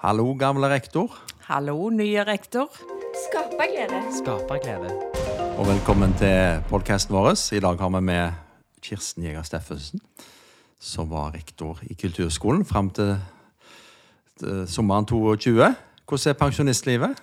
Hallo, 0.00 0.32
gamle 0.32 0.64
rektor, 0.72 1.12
Hallo, 1.44 1.90
nye 1.92 2.22
rektor. 2.24 2.70
Skaperglede. 3.12 3.98
Skaperglede. 4.16 4.94
og 5.58 5.66
velkommen 5.68 6.14
til 6.16 6.62
podkasten 6.70 7.12
vår. 7.12 7.34
I 7.52 7.60
dag 7.60 7.76
har 7.76 7.90
vi 7.92 8.00
med 8.00 8.32
Kirsten 8.80 9.26
Jæger 9.26 9.42
Steffensen, 9.44 10.00
som 10.80 11.10
var 11.10 11.34
rektor 11.34 11.82
i 11.82 11.94
Kulturskolen 12.00 12.64
fram 12.64 12.88
til, 12.90 13.18
til 14.40 14.64
sommeren 14.66 15.04
22. 15.04 15.74
Hvordan 16.08 16.30
er 16.30 16.38
pensjonistlivet? 16.38 17.20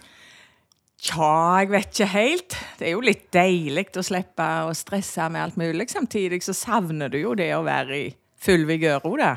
Tja, 1.01 1.57
jeg 1.57 1.71
vet 1.71 1.87
ikke 1.89 2.09
helt. 2.11 2.57
Det 2.77 2.91
er 2.91 2.93
jo 2.93 3.01
litt 3.01 3.25
deilig 3.33 3.87
å 3.97 4.03
slippe 4.05 4.49
å 4.67 4.75
stresse 4.77 5.25
med 5.33 5.47
alt 5.47 5.57
mulig. 5.57 5.89
Samtidig 5.89 6.43
så 6.45 6.53
savner 6.53 7.09
du 7.09 7.17
jo 7.23 7.33
det 7.33 7.49
å 7.55 7.65
være 7.65 7.97
i 8.03 8.05
full 8.37 8.69
vigør 8.69 9.01
òg, 9.09 9.17
da. 9.17 9.33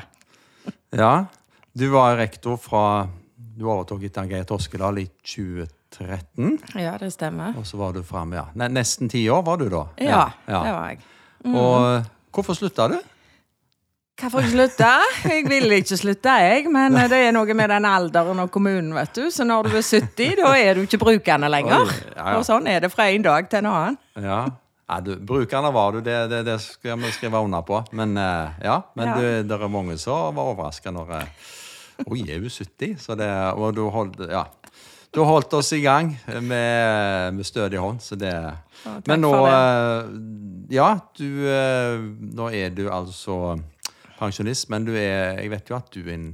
Ja, 0.93 1.25
du 1.73 1.87
var 1.89 2.19
rektor 2.21 2.61
fra 2.61 3.09
Du 3.57 3.67
overtok 3.67 4.03
etter 4.07 4.29
Geir 4.29 4.45
Toskedal 4.47 5.01
i 5.01 5.05
2013. 5.27 6.57
Ja, 6.79 6.95
det 6.99 7.11
stemmer. 7.13 7.55
Og 7.59 7.65
så 7.67 7.79
var 7.79 7.95
du 7.95 8.03
fram, 8.05 8.31
ja. 8.37 8.45
Ne 8.55 8.69
nesten 8.71 9.11
ti 9.11 9.25
år 9.29 9.43
var 9.45 9.59
du 9.59 9.67
da? 9.71 9.85
Ja, 9.99 10.25
det 10.47 10.75
var 10.75 10.91
jeg. 10.91 11.01
Og 11.51 11.73
eh, 11.89 12.11
hvorfor 12.31 12.55
slutta 12.55 12.87
du? 12.93 12.99
Hvorfor 14.21 14.43
ikke 14.45 14.53
slutte? 14.53 14.89
Jeg 15.25 15.45
ville 15.49 15.79
ikke 15.81 15.97
slutte, 15.97 16.33
jeg. 16.45 16.65
Men 16.71 16.95
det 17.09 17.19
er 17.25 17.31
noe 17.33 17.55
med 17.57 17.71
den 17.73 17.87
alderen 17.89 18.43
og 18.43 18.51
kommunen, 18.53 18.91
vet 18.95 19.15
du. 19.17 19.23
Så 19.33 19.45
når 19.47 19.67
du 19.67 19.77
er 19.79 19.85
70, 19.87 20.35
da 20.37 20.51
er 20.57 20.77
du 20.77 20.83
ikke 20.85 21.01
brukende 21.01 21.49
lenger. 21.49 21.87
Oi, 21.87 22.01
ja, 22.11 22.17
ja. 22.19 22.35
Og 22.37 22.45
sånn 22.45 22.69
er 22.69 22.83
det 22.85 22.91
fra 22.93 23.09
en 23.09 23.25
dag 23.25 23.49
til 23.49 23.63
en 23.63 23.71
annen. 23.71 23.97
Ja. 24.21 24.43
ja 24.85 24.99
du, 25.01 25.15
brukerne 25.17 25.73
var 25.73 25.97
du, 25.97 26.03
det, 26.05 26.19
det, 26.31 26.43
det 26.47 26.59
skal 26.61 27.01
vi 27.01 27.11
skrive 27.15 27.41
under 27.41 27.65
på. 27.65 27.81
Men 27.97 28.13
eh, 28.21 28.61
ja, 28.69 28.77
men 28.93 29.11
Ja. 29.11 29.17
Det 29.41 29.57
er 29.57 29.73
mange 29.73 29.97
som 29.97 30.37
var 30.37 30.53
overraska 30.53 30.93
når 30.93 31.17
Oi, 32.07 32.23
er 32.27 32.41
hun 32.41 32.49
70? 32.49 32.97
Så 33.01 33.15
det, 33.19 33.29
og 33.53 33.75
du 33.77 33.85
holdt, 33.93 34.21
ja. 34.31 34.45
Du 35.11 35.25
holdt 35.27 35.51
oss 35.53 35.73
i 35.75 35.81
gang 35.83 36.13
med, 36.39 37.33
med 37.35 37.43
stødig 37.43 37.81
hånd, 37.83 37.99
så 37.99 38.15
det 38.15 38.31
ja, 38.31 38.93
Men 39.09 39.19
nå 39.25 39.31
eh, 39.43 40.11
Ja, 40.71 40.93
du 41.19 41.27
eh, 41.51 41.99
Nå 42.31 42.47
er 42.55 42.71
du 42.71 42.85
altså 42.87 43.57
pensjonist, 44.15 44.69
men 44.71 44.87
du 44.87 44.93
er 44.95 45.41
Jeg 45.41 45.51
vet 45.51 45.69
jo 45.69 45.75
at 45.75 45.91
du 45.91 46.05
er 46.05 46.15
en 46.15 46.31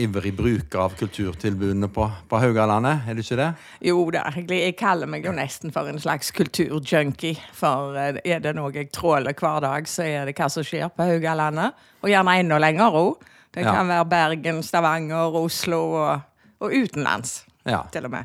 ivrig 0.00 0.30
bruker 0.38 0.78
av 0.78 0.92
kulturtilbudene 0.98 1.88
på, 1.90 2.04
på 2.30 2.38
Haugalandet, 2.38 3.08
er 3.10 3.16
du 3.18 3.22
ikke 3.24 3.38
det? 3.40 3.48
Jo 3.82 4.04
da. 4.14 4.22
Jeg 4.38 4.76
kaller 4.78 5.10
meg 5.10 5.26
jo 5.26 5.32
nesten 5.34 5.74
for 5.74 5.90
en 5.90 5.98
slags 5.98 6.30
kulturjunkie. 6.34 7.34
For 7.58 7.98
eh, 7.98 8.20
er 8.22 8.42
det 8.44 8.54
noe 8.54 8.70
jeg 8.74 8.92
tråler 8.94 9.34
hver 9.34 9.58
dag, 9.64 9.90
så 9.90 10.06
er 10.06 10.30
det 10.30 10.36
hva 10.38 10.46
som 10.52 10.66
skjer 10.66 10.92
på 10.94 11.08
Haugalandet. 11.08 11.74
Og 12.04 12.12
gjerne 12.12 12.36
enda 12.38 12.60
lenger 12.62 13.00
òg. 13.02 13.26
Det 13.54 13.64
Ja. 13.64 13.72
kan 13.74 13.88
være 13.88 14.04
Bergen, 14.06 14.62
Stavanger, 14.62 15.34
Oslo 15.34 15.80
og, 15.92 16.20
og 16.60 16.70
utenlands, 16.72 17.44
Ja. 17.66 17.82
til 17.92 18.04
og 18.04 18.10
med. 18.10 18.24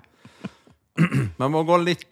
Vi 1.39 1.47
må 1.51 1.63
gå 1.67 1.75
litt 1.83 2.05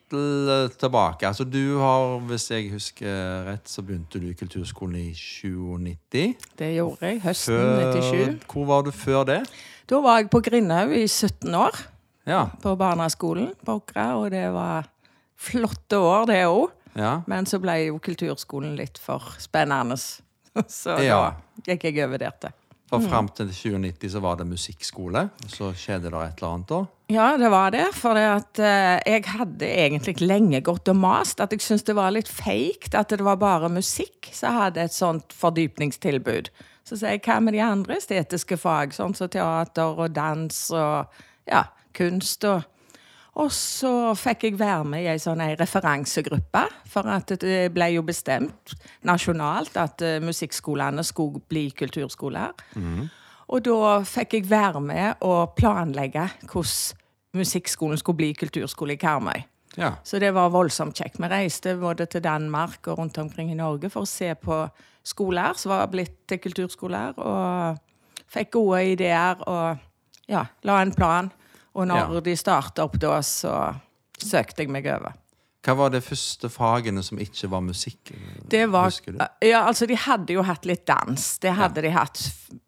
tilbake. 0.78 1.24
Altså, 1.30 1.44
du 1.48 1.78
har, 1.80 2.18
hvis 2.28 2.50
jeg 2.52 2.72
husker 2.74 3.46
rett, 3.48 3.70
så 3.70 3.82
begynte 3.86 4.20
du 4.20 4.28
i 4.30 4.34
kulturskolen 4.36 4.98
i 5.00 5.14
97. 5.16 6.36
Det 6.60 6.74
gjorde 6.76 7.08
jeg 7.14 7.22
høsten 7.24 7.64
97. 7.94 8.44
Hvor 8.52 8.66
var 8.68 8.84
du 8.84 8.92
før 8.92 9.24
det? 9.30 9.40
Da 9.90 10.02
var 10.04 10.20
jeg 10.20 10.30
på 10.34 10.42
Grindhaug 10.44 10.92
i 10.98 11.06
17 11.08 11.56
år, 11.56 11.80
Ja. 12.28 12.46
på 12.62 12.76
barneskolen 12.80 13.54
på 13.66 13.80
Åkra, 13.82 14.16
og 14.20 14.32
det 14.32 14.46
var 14.54 14.86
flotte 15.38 15.98
år, 16.00 16.26
det 16.26 16.44
òg. 16.48 16.70
ja. 16.96 17.22
Men 17.28 17.46
så 17.46 17.60
ble 17.60 17.86
jo 17.88 18.00
kulturskolen 18.00 18.76
litt 18.78 18.98
for 18.98 19.20
spennende. 19.40 19.98
Så 20.68 21.00
Ja. 21.02 21.34
da 21.66 21.72
gikk 21.74 21.84
jeg 21.84 22.04
over 22.06 22.18
der 22.18 22.32
til. 22.40 22.52
For 22.90 23.00
Mm. 23.00 23.10
fram 23.10 23.28
til 23.30 23.48
2090 23.48 24.10
så 24.12 24.20
var 24.22 24.36
det 24.38 24.46
musikkskole, 24.48 25.30
og 25.44 25.50
så 25.50 25.72
skjedde 25.74 26.12
det 26.12 26.14
et 26.14 26.42
eller 26.42 26.54
annet 26.54 26.68
da. 26.68 26.86
Ja, 27.10 27.38
det 27.38 27.50
var 27.50 27.72
det. 27.72 27.88
For 27.96 28.14
det 28.14 28.24
at, 28.28 28.60
eh, 28.60 29.00
jeg 29.06 29.24
hadde 29.26 29.66
egentlig 29.66 30.22
lenge 30.22 30.62
gått 30.62 30.88
og 30.90 30.96
mast 30.96 31.40
at 31.42 31.52
jeg 31.52 31.60
syntes 31.60 31.84
det 31.86 31.96
var 31.96 32.12
litt 32.12 32.28
feigt 32.30 32.94
at 32.94 33.10
det 33.10 33.22
var 33.22 33.36
bare 33.38 33.70
musikk 33.70 34.30
som 34.32 34.54
hadde 34.54 34.78
et 34.84 34.94
sånt 34.94 35.34
fordypningstilbud. 35.34 36.50
Så 36.86 36.98
sier 37.00 37.16
jeg 37.16 37.22
hva 37.24 37.40
med 37.42 37.54
de 37.54 37.62
andre 37.62 37.96
estetiske 37.96 38.58
fag, 38.60 38.92
sånn 38.94 39.16
som 39.16 39.30
teater 39.30 40.00
og 40.00 40.14
dans 40.14 40.72
og 40.72 41.08
ja, 41.48 41.64
kunst 41.94 42.44
og 42.44 42.64
og 43.34 43.50
så 43.52 44.14
fikk 44.18 44.44
jeg 44.46 44.60
være 44.60 44.86
med 44.86 45.06
i 45.06 45.10
ei 45.10 45.22
sånn 45.22 45.42
referansegruppe, 45.58 46.68
for 46.90 47.10
at 47.10 47.34
det 47.42 47.72
ble 47.74 47.90
jo 47.96 48.04
bestemt 48.06 48.76
nasjonalt 49.10 49.78
at 49.82 50.04
eh, 50.06 50.20
musikkskolene 50.22 51.04
skulle 51.08 51.42
bli 51.50 51.70
kulturskoler. 51.74 52.54
Og 53.54 53.64
da 53.66 53.96
fikk 54.08 54.38
jeg 54.38 54.50
være 54.50 54.82
med 54.82 55.26
og 55.26 55.56
planlegge 55.58 56.28
hvordan 56.46 57.02
musikkskolen 57.34 57.98
skulle 57.98 58.22
bli 58.22 58.34
kulturskole 58.38 58.94
i 58.94 59.02
Karmøy. 59.02 59.42
Ja. 59.78 59.96
Så 60.06 60.20
det 60.22 60.30
var 60.34 60.52
voldsomt 60.54 60.98
kjekt. 60.98 61.18
Vi 61.18 61.30
reiste 61.30 61.74
både 61.82 62.06
til 62.06 62.22
Danmark 62.24 62.88
og 62.88 63.00
rundt 63.00 63.18
omkring 63.18 63.50
i 63.52 63.58
Norge 63.58 63.90
for 63.90 64.06
å 64.06 64.10
se 64.10 64.30
på 64.38 64.60
skoler 65.04 65.58
som 65.58 65.74
var 65.74 65.90
blitt 65.92 66.28
til 66.30 66.40
kulturskoler, 66.40 67.18
og 67.18 67.80
fikk 68.30 68.54
gode 68.54 68.84
ideer 68.94 69.42
og 69.50 69.82
ja, 70.30 70.46
la 70.64 70.82
en 70.82 70.94
plan. 70.94 71.32
Og 71.76 71.88
når 71.88 72.14
Ja. 72.14 72.20
de 72.22 72.36
starta 72.36 72.84
opp 72.84 73.00
da, 73.00 73.20
så 73.22 73.76
søkte 74.18 74.60
jeg 74.64 74.70
meg 74.70 74.86
over. 74.88 75.14
Hva 75.64 75.76
var 75.78 75.90
de 75.90 76.02
første 76.02 76.50
fagene 76.52 77.02
som 77.04 77.18
ikke 77.18 77.48
var 77.50 77.62
musikk? 77.62 78.12
Det 78.50 78.66
var, 78.70 78.84
Husker 78.92 79.14
du? 79.14 79.20
ja, 79.48 79.62
altså 79.66 79.88
De 79.88 79.96
hadde 79.96 80.34
jo 80.34 80.42
hatt 80.44 80.66
litt 80.66 80.86
dans. 80.86 81.38
Det 81.40 81.54
hadde 81.56 81.82
de 81.82 81.90
hatt 81.90 82.20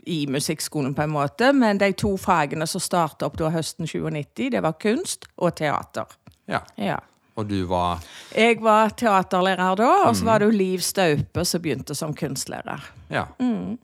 i 0.08 0.26
musikkskolen, 0.28 0.96
på 0.96 1.04
en 1.04 1.10
måte. 1.12 1.54
Men 1.54 1.78
de 1.78 1.92
to 1.94 2.16
fagene 2.18 2.66
som 2.68 2.80
starta 2.82 3.26
opp 3.26 3.36
da 3.38 3.50
høsten 3.50 3.86
97, 3.86 4.50
det 4.50 4.62
var 4.64 4.74
kunst 4.80 5.26
og 5.38 5.56
teater. 5.56 6.06
Ja. 6.48 6.62
Ja. 6.78 7.00
Og 7.38 7.50
du 7.50 7.66
var 7.68 8.00
Jeg 8.34 8.62
var 8.62 8.90
teaterlærer 8.96 9.76
da, 9.76 9.90
og 10.08 10.14
Mm. 10.16 10.16
så 10.16 10.24
var 10.24 10.40
det 10.40 10.46
jo 10.54 10.58
Liv 10.58 10.80
Staupe 10.80 11.44
som 11.46 11.62
begynte 11.62 11.94
som 11.96 12.14
kunstlærer. 12.14 12.82
Ja. 13.10 13.26
Mm. 13.42 13.78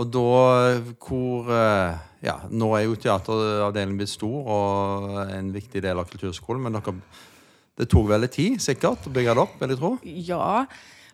Og 0.00 0.08
da 0.08 0.28
hvor 1.02 1.52
eh, 1.52 2.00
Ja, 2.22 2.38
nå 2.48 2.70
er 2.78 2.86
jo 2.86 2.96
teateravdelingen 2.96 3.98
blitt 3.98 4.12
stor 4.12 4.48
og 4.54 5.20
en 5.26 5.50
viktig 5.52 5.82
del 5.82 5.98
av 5.98 6.06
kulturskolen, 6.08 6.62
men 6.62 6.78
dere 6.78 6.94
Det 7.76 7.88
tok 7.90 8.08
veldig 8.12 8.30
tid, 8.30 8.60
sikkert, 8.62 9.08
å 9.08 9.12
bygge 9.12 9.34
det 9.34 9.42
opp, 9.42 9.54
vil 9.58 9.72
jeg 9.72 9.80
tro? 9.80 9.92
Ja, 10.04 10.66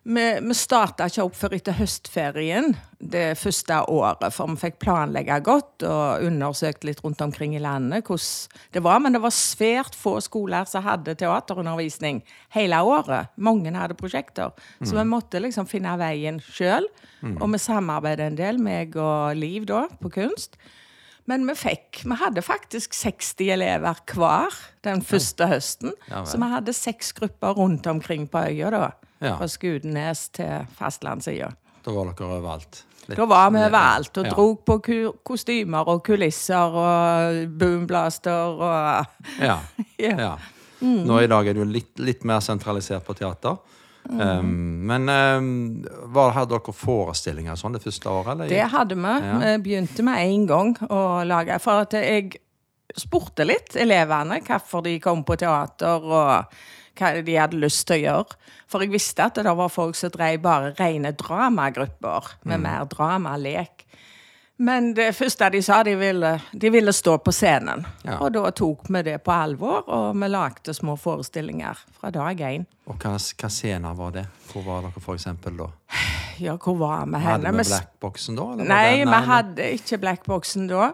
vi, 0.08 0.24
vi 0.40 0.54
starta 0.56 1.06
ikke 1.10 1.24
opp 1.26 1.34
før 1.36 1.54
etter 1.58 1.76
høstferien 1.76 2.72
det 2.98 3.36
første 3.38 3.76
året, 3.92 4.24
for 4.32 4.48
vi 4.50 4.62
fikk 4.62 4.78
planlegge 4.80 5.36
godt 5.44 5.84
og 5.86 6.24
undersøkt 6.24 6.86
litt 6.88 7.02
rundt 7.04 7.20
omkring 7.24 7.54
i 7.58 7.60
landet 7.62 8.08
hvordan 8.08 8.72
det 8.74 8.82
var. 8.86 9.02
Men 9.04 9.14
det 9.14 9.20
var 9.22 9.34
svært 9.36 9.98
få 9.98 10.16
skoler 10.24 10.64
som 10.70 10.86
hadde 10.86 11.14
teaterundervisning 11.20 12.22
hele 12.56 12.80
året. 12.80 13.28
Mange 13.36 13.74
hadde 13.76 13.98
prosjekter. 13.98 14.56
Så 14.80 14.96
vi 14.96 15.04
måtte 15.08 15.42
liksom 15.44 15.68
finne 15.68 15.92
veien 16.00 16.40
sjøl. 16.40 16.88
Og 17.36 17.46
vi 17.52 17.60
samarbeidet 17.60 18.30
en 18.30 18.40
del, 18.40 18.60
meg 18.62 18.96
og 18.96 19.36
Liv 19.36 19.68
da, 19.68 19.84
på 20.00 20.10
kunst. 20.14 20.56
Men 21.28 21.44
vi 21.44 21.52
fikk 21.58 22.00
Vi 22.08 22.16
hadde 22.16 22.40
faktisk 22.40 22.94
60 22.96 23.50
elever 23.52 24.00
hver 24.08 24.56
den 24.86 25.02
første 25.04 25.50
høsten. 25.50 25.92
Ja 26.08 26.24
så 26.24 26.40
vi 26.40 26.48
hadde 26.48 26.72
seks 26.72 27.12
grupper 27.12 27.52
rundt 27.60 27.86
omkring 27.86 28.24
på 28.30 28.40
øya, 28.48 28.72
da. 28.72 28.88
Ja. 29.20 29.36
Fra 29.40 29.48
Skudenes 29.50 30.28
til 30.36 30.66
fastlandssida. 30.78 31.48
Da 31.84 31.94
var 31.94 32.12
dere 32.12 32.28
overalt. 32.28 32.84
Litt- 33.08 33.16
Da 33.18 33.24
var 33.26 33.50
vi 33.50 33.58
overalt 33.64 34.18
og 34.20 34.24
Ja. 34.26 34.30
drog 34.34 34.64
på 34.68 34.76
kostymer 35.24 35.88
og 35.88 36.04
kulisser 36.04 36.76
og 36.76 37.58
boomblaster 37.58 38.60
og 38.60 39.06
Ja. 39.40 39.58
Ja. 39.98 40.16
ja. 40.18 40.36
Nå 40.80 41.20
i 41.24 41.26
dag 41.26 41.48
er 41.48 41.54
du 41.54 41.64
litt, 41.64 41.98
litt 41.98 42.22
mer 42.24 42.38
sentralisert 42.40 43.04
på 43.04 43.14
teater. 43.18 43.56
Um, 44.08 44.86
men 44.86 45.08
um, 45.10 45.84
var, 46.14 46.30
hadde 46.32 46.54
dere 46.54 46.72
forestillinger 46.72 47.58
sånn 47.60 47.74
det 47.74 47.82
første 47.82 48.08
året? 48.08 48.30
Eller? 48.36 48.48
Det 48.48 48.68
hadde 48.72 48.94
vi. 48.96 49.02
Ja. 49.26 49.38
Vi 49.42 49.56
begynte 49.66 50.04
med 50.06 50.22
en 50.22 50.46
gang 50.48 50.70
å 50.88 51.00
lage 51.28 51.58
For 51.60 51.82
at 51.84 51.92
jeg 51.98 52.38
spurte 52.96 53.44
litt 53.44 53.74
elevene 53.76 54.38
hvorfor 54.46 54.82
de 54.86 54.94
kom 55.02 55.24
på 55.28 55.36
teater, 55.36 56.00
og 56.08 56.54
hva 56.98 57.12
de 57.24 57.34
hadde 57.38 57.60
lyst 57.62 57.86
til 57.88 57.96
å 58.00 58.04
gjøre. 58.04 58.36
For 58.68 58.84
jeg 58.84 58.92
visste 58.92 59.24
at 59.24 59.34
det 59.40 59.56
var 59.56 59.68
folk 59.72 59.94
som 59.96 60.10
drev 60.10 60.40
bare 60.44 60.74
rene 60.78 61.12
dramagrupper, 61.16 62.34
Mm. 62.44 62.48
med 62.50 62.60
mer 62.60 62.84
drama, 62.84 63.36
lek. 63.36 63.84
Men 64.60 64.92
det 64.94 65.14
første 65.14 65.50
de 65.52 65.60
sa, 65.62 65.82
de 65.84 65.92
ville, 65.94 66.40
de 66.52 66.70
ville 66.70 66.90
stå 66.92 67.18
på 67.22 67.30
scenen. 67.32 67.84
Ja. 68.04 68.16
Og 68.18 68.32
da 68.34 68.50
tok 68.50 68.88
vi 68.88 69.02
det 69.02 69.22
på 69.22 69.30
alvor, 69.30 69.84
og 69.88 70.16
vi 70.18 70.26
lagde 70.28 70.74
små 70.74 70.96
forestillinger 70.98 71.78
fra 72.00 72.10
dag 72.10 72.36
én. 72.40 72.64
Og 72.88 72.96
hva, 72.98 73.12
hva 73.14 73.48
scener 73.50 73.94
var 73.94 74.10
det? 74.10 74.26
Hvor 74.52 74.64
var 74.66 74.82
dere 74.82 75.00
for 75.00 75.14
eksempel 75.14 75.56
da? 75.56 75.68
Ja, 76.40 76.56
hvor 76.56 76.76
var 76.76 77.06
vi 77.06 77.18
henne? 77.22 77.46
Hadde 77.46 77.52
Vi 77.56 77.68
Blackboxen 77.70 78.36
da? 78.36 78.44
Nei, 78.64 79.04
vi 79.04 79.22
hadde 79.30 79.70
ikke 79.78 79.98
Blackboxen 79.98 80.66
da. 80.68 80.92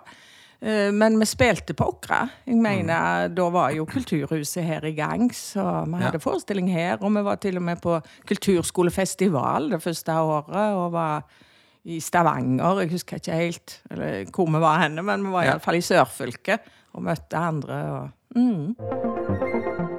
Eh, 0.64 0.92
Men 0.92 1.18
vi 1.20 1.26
spilte 1.28 1.74
på 1.76 1.84
Åkra. 1.92 2.22
Jeg 2.46 2.56
mener, 2.56 3.28
Da 3.28 3.48
var 3.52 3.70
jo 3.76 3.84
Kulturhuset 3.84 4.64
her 4.64 4.84
i 4.84 4.94
gang, 4.96 5.30
så 5.34 5.84
vi 5.86 5.98
Ja. 6.00 6.06
hadde 6.06 6.20
forestilling 6.20 6.68
her. 6.72 6.96
Og 7.02 7.12
vi 7.14 7.22
var 7.22 7.36
til 7.36 7.56
og 7.56 7.62
med 7.62 7.80
på 7.82 8.00
kulturskolefestival 8.26 9.70
det 9.70 9.82
første 9.82 10.12
året 10.12 10.74
og 10.74 10.92
var 10.92 11.22
i 11.84 12.00
Stavanger. 12.00 12.80
Jeg 12.80 12.90
husker 12.90 13.16
ikke 13.16 13.32
helt 13.36 13.80
eller 13.90 14.24
hvor 14.32 14.46
vi 14.46 14.60
var 14.60 14.78
henne, 14.80 15.02
men 15.02 15.24
vi 15.24 15.30
var 15.32 15.42
Ja. 15.44 15.50
iallfall 15.52 15.74
i 15.76 15.80
sørfylket 15.80 16.58
og 16.94 17.02
møtte 17.02 17.36
andre. 17.36 17.74
Og, 17.92 18.08
mm. 18.36 18.76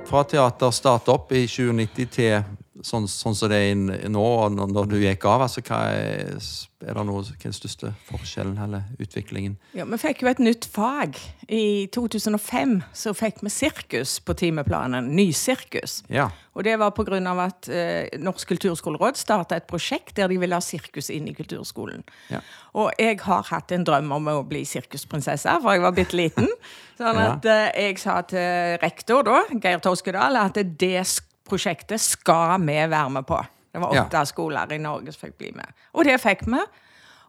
Fra 0.06 0.23
teater 0.23 0.71
startet 0.71 1.09
opp 1.09 1.31
i 1.31 1.45
2090 1.47 2.06
til 2.11 2.44
sånn, 2.85 3.07
sånn 3.09 3.35
som 3.37 3.49
det 3.51 3.59
er 3.71 4.09
nå, 4.11 4.21
og 4.21 4.55
når, 4.55 4.87
du 4.91 4.95
gikk 5.01 5.25
av, 5.29 5.45
altså 5.47 5.63
er, 5.73 6.37
er 6.85 6.97
det 6.97 7.05
noe, 7.07 7.23
hva 7.25 7.33
er 7.33 7.41
den 7.47 7.55
største 7.55 7.91
forskjellen 8.09 8.59
eller 8.61 8.85
utviklingen? 9.01 9.57
Ja, 9.77 9.87
Vi 9.89 9.99
fikk 10.01 10.21
jo 10.23 10.29
et 10.29 10.41
nytt 10.43 10.67
fag. 10.69 11.17
I 11.49 11.87
2005 11.93 12.77
så 12.93 13.13
fikk 13.17 13.41
vi 13.45 13.51
sirkus 13.53 14.19
på 14.25 14.35
timeplanen. 14.37 15.11
Nysirkus. 15.17 15.99
Ja. 16.13 16.29
Og 16.55 16.63
det 16.67 16.77
var 16.79 16.93
pga. 16.95 17.19
at 17.43 17.69
eh, 17.69 18.19
Norsk 18.21 18.47
kulturskoleråd 18.53 19.17
starta 19.19 19.57
et 19.57 19.67
prosjekt 19.67 20.15
der 20.15 20.29
de 20.31 20.39
ville 20.39 20.55
ha 20.55 20.61
sirkus 20.63 21.09
inn 21.09 21.27
i 21.27 21.35
kulturskolen. 21.35 22.05
Ja. 22.29 22.41
Og 22.73 22.91
jeg 22.99 23.19
har 23.25 23.45
hatt 23.49 23.71
en 23.71 23.85
drøm 23.87 24.11
om 24.11 24.27
å 24.31 24.41
bli 24.47 24.63
sirkusprinsesse, 24.65 25.59
for 25.61 25.73
jeg 25.75 25.83
var 25.85 25.95
bitte 25.95 26.17
liten. 26.17 26.49
Sånn 26.99 27.19
at 27.19 27.45
eh, 27.49 27.69
jeg 27.89 27.99
sa 27.99 28.21
til 28.23 28.77
rektor, 28.81 29.25
da, 29.27 29.41
Geir 29.59 29.81
Toskedal, 29.83 30.37
at 30.39 30.61
det 30.79 30.99
sk- 31.03 31.31
prosjektet 31.45 32.01
skal 32.01 32.59
vi 32.62 32.77
være 32.89 33.09
med 33.19 33.27
på. 33.27 33.39
Det 33.71 33.81
var 33.81 33.94
Ja. 33.95 34.06
åtte 34.06 34.25
skoler 34.25 34.71
i 34.71 34.77
Norge 34.80 35.12
som 35.12 35.27
fikk 35.27 35.38
bli 35.38 35.51
med. 35.51 35.68
Og 35.94 36.06
det 36.06 36.19
fikk 36.21 36.45
vi. 36.47 36.62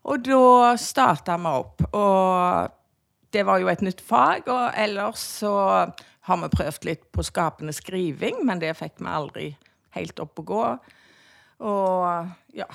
Og 0.06 0.22
da 0.22 0.76
starta 0.76 1.36
vi 1.36 1.46
opp. 1.50 1.82
Og 1.92 2.70
det 3.32 3.44
var 3.46 3.58
jo 3.58 3.68
et 3.68 3.82
nytt 3.82 4.00
fag, 4.00 4.46
og 4.48 4.72
ellers 4.78 5.18
så 5.42 5.52
har 6.26 6.36
vi 6.36 6.48
prøvd 6.48 6.84
litt 6.84 7.12
på 7.12 7.24
skapende 7.26 7.72
skriving, 7.74 8.44
men 8.44 8.58
det 8.62 8.76
fikk 8.78 8.98
vi 8.98 9.10
aldri 9.10 9.56
helt 9.96 10.20
opp 10.20 10.38
å 10.38 10.44
gå. 10.44 10.64
Og 11.66 12.28
ja 12.54 12.66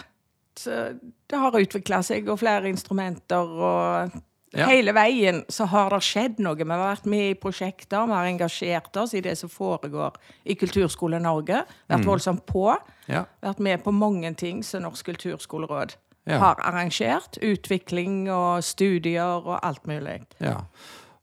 Så 0.56 1.00
det 1.30 1.40
har 1.40 1.52
utvikla 1.56 2.02
seg, 2.04 2.28
og 2.30 2.40
flere 2.40 2.68
instrumenter, 2.70 3.38
og 3.40 4.12
Ja. 4.54 4.66
hele 4.68 4.92
veien 4.94 5.46
så 5.50 5.66
har 5.72 5.90
det 5.94 6.02
skjedd 6.04 6.40
noe. 6.44 6.56
Vi 6.60 6.66
har 6.68 6.82
vært 6.96 7.06
med 7.08 7.30
i 7.32 7.36
prosjekter, 7.40 8.06
vi 8.06 8.12
har 8.18 8.26
engasjert 8.28 8.98
oss 9.00 9.14
i 9.16 9.22
det 9.22 9.38
som 9.40 9.50
foregår 9.50 10.18
i 10.46 10.56
Kulturskole 10.60 11.20
Norge. 11.24 11.62
Vært 11.90 12.06
voldsomt 12.06 12.46
på. 12.46 12.66
Ja. 13.08 13.24
Vært 13.42 13.60
med 13.64 13.84
på 13.86 13.92
mange 13.96 14.34
ting 14.36 14.64
som 14.64 14.84
Norsk 14.84 15.06
kulturskoleråd 15.06 15.96
Ja. 16.28 16.38
har 16.38 16.56
arrangert. 16.60 17.38
Utvikling 17.42 18.30
og 18.30 18.64
studier 18.64 19.40
og 19.48 19.60
alt 19.64 19.88
mulig. 19.88 20.22
ja. 20.40 20.58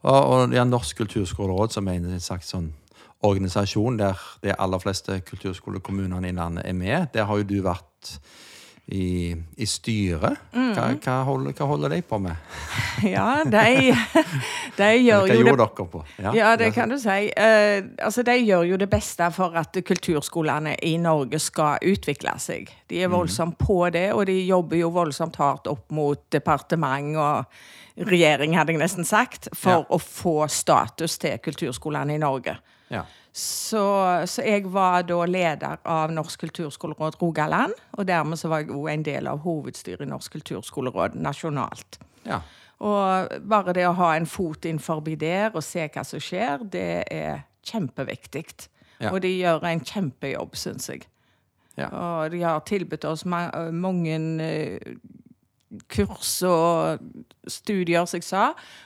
Og, 0.02 0.24
og 0.30 0.52
ja, 0.54 0.62
Norsk 0.64 0.96
kulturskoleråd, 0.96 1.72
som 1.72 1.88
er 1.88 1.92
en 1.98 2.20
slags 2.20 2.48
sånn 2.54 2.72
organisasjon 3.26 3.96
der 3.98 4.14
de 4.42 4.52
aller 4.58 4.78
fleste 4.78 5.20
kulturskolekommunene 5.26 6.28
i 6.28 6.32
landet 6.36 6.64
er 6.66 6.72
med, 6.72 7.06
der 7.14 7.24
har 7.26 7.36
jo 7.36 7.42
du 7.42 7.56
vært 7.62 8.12
i, 8.88 9.36
i 9.60 9.66
styret. 9.68 10.38
Hva, 10.52 10.86
hva, 10.96 11.16
holder, 11.28 11.52
hva 11.58 11.66
holder 11.68 11.92
de 11.92 11.98
på 12.08 12.18
med? 12.24 12.36
Ja, 13.04 13.44
de, 13.44 13.92
de 14.78 14.86
gjør 14.96 15.26
Hva 15.28 15.34
jo 15.36 15.42
gjorde 15.44 15.52
det 15.52 15.66
dere 15.76 15.86
på? 15.92 16.00
Ja, 16.34 16.54
det 16.58 16.70
kan 16.74 16.90
du 16.90 16.96
si. 16.98 17.28
Eh, 17.30 17.82
altså, 18.02 18.24
de 18.26 18.34
gjør 18.40 18.64
jo 18.72 18.78
det 18.80 18.88
beste 18.90 19.28
for 19.36 19.54
at 19.60 19.76
kulturskolene 19.86 20.74
i 20.88 20.94
Norge 21.02 21.38
skal 21.42 21.84
utvikle 21.84 22.34
seg. 22.42 22.72
De 22.90 23.02
er 23.04 23.12
voldsomt 23.12 23.58
på 23.60 23.82
det, 23.94 24.08
og 24.16 24.24
de 24.30 24.38
jobber 24.48 24.80
jo 24.80 24.90
voldsomt 24.96 25.36
hardt 25.38 25.68
opp 25.70 25.92
mot 25.94 26.24
departement 26.32 27.12
og 27.20 28.08
regjering, 28.08 28.56
hadde 28.56 28.72
jeg 28.74 28.80
nesten 28.82 29.06
sagt, 29.06 29.50
for 29.58 29.82
Ja. 29.82 29.86
å 29.90 29.98
få 29.98 30.46
status 30.48 31.18
til 31.18 31.38
kulturskolene 31.44 32.14
i 32.14 32.20
Norge. 32.22 32.56
Ja. 32.90 33.04
Så, 33.32 33.82
så 34.26 34.42
jeg 34.42 34.64
var 34.72 35.04
da 35.06 35.18
leder 35.28 35.82
av 35.86 36.12
Norsk 36.14 36.40
kulturskoleråd 36.46 37.18
Rogaland, 37.20 37.74
og 37.94 38.06
dermed 38.08 38.40
så 38.40 38.50
var 38.50 38.64
jeg 38.64 38.72
òg 38.74 38.88
en 38.92 39.04
del 39.06 39.28
av 39.30 39.42
hovedstyret 39.44 40.06
i 40.06 40.10
Norsk 40.10 40.38
kulturskoleråd 40.38 41.18
nasjonalt. 41.18 42.00
ja. 42.28 42.42
Og 42.78 43.32
bare 43.50 43.72
det 43.74 43.88
å 43.88 43.94
ha 43.98 44.12
en 44.14 44.26
fot 44.30 44.66
innenfor 44.68 45.00
der 45.18 45.50
og 45.50 45.64
se 45.66 45.82
hva 45.90 46.04
som 46.06 46.20
skjer, 46.22 46.62
det 46.62 47.04
er 47.10 47.40
kjempeviktig. 47.66 48.44
Ja. 49.00 49.12
Og 49.12 49.22
de 49.22 49.32
gjør 49.34 49.66
en 49.66 49.82
kjempejobb, 49.82 50.54
syns 50.58 50.88
jeg. 50.90 51.06
Ja. 51.78 51.88
Og 51.90 52.30
de 52.30 52.42
har 52.42 52.62
tilbudt 52.66 53.06
oss 53.06 53.24
ma 53.26 53.48
mange 53.70 54.16
eh, 54.42 54.94
kurs 55.92 56.30
og 56.48 57.02
studier, 57.48 58.06
som 58.08 58.18
jeg 58.20 58.26
sa. 58.28 58.44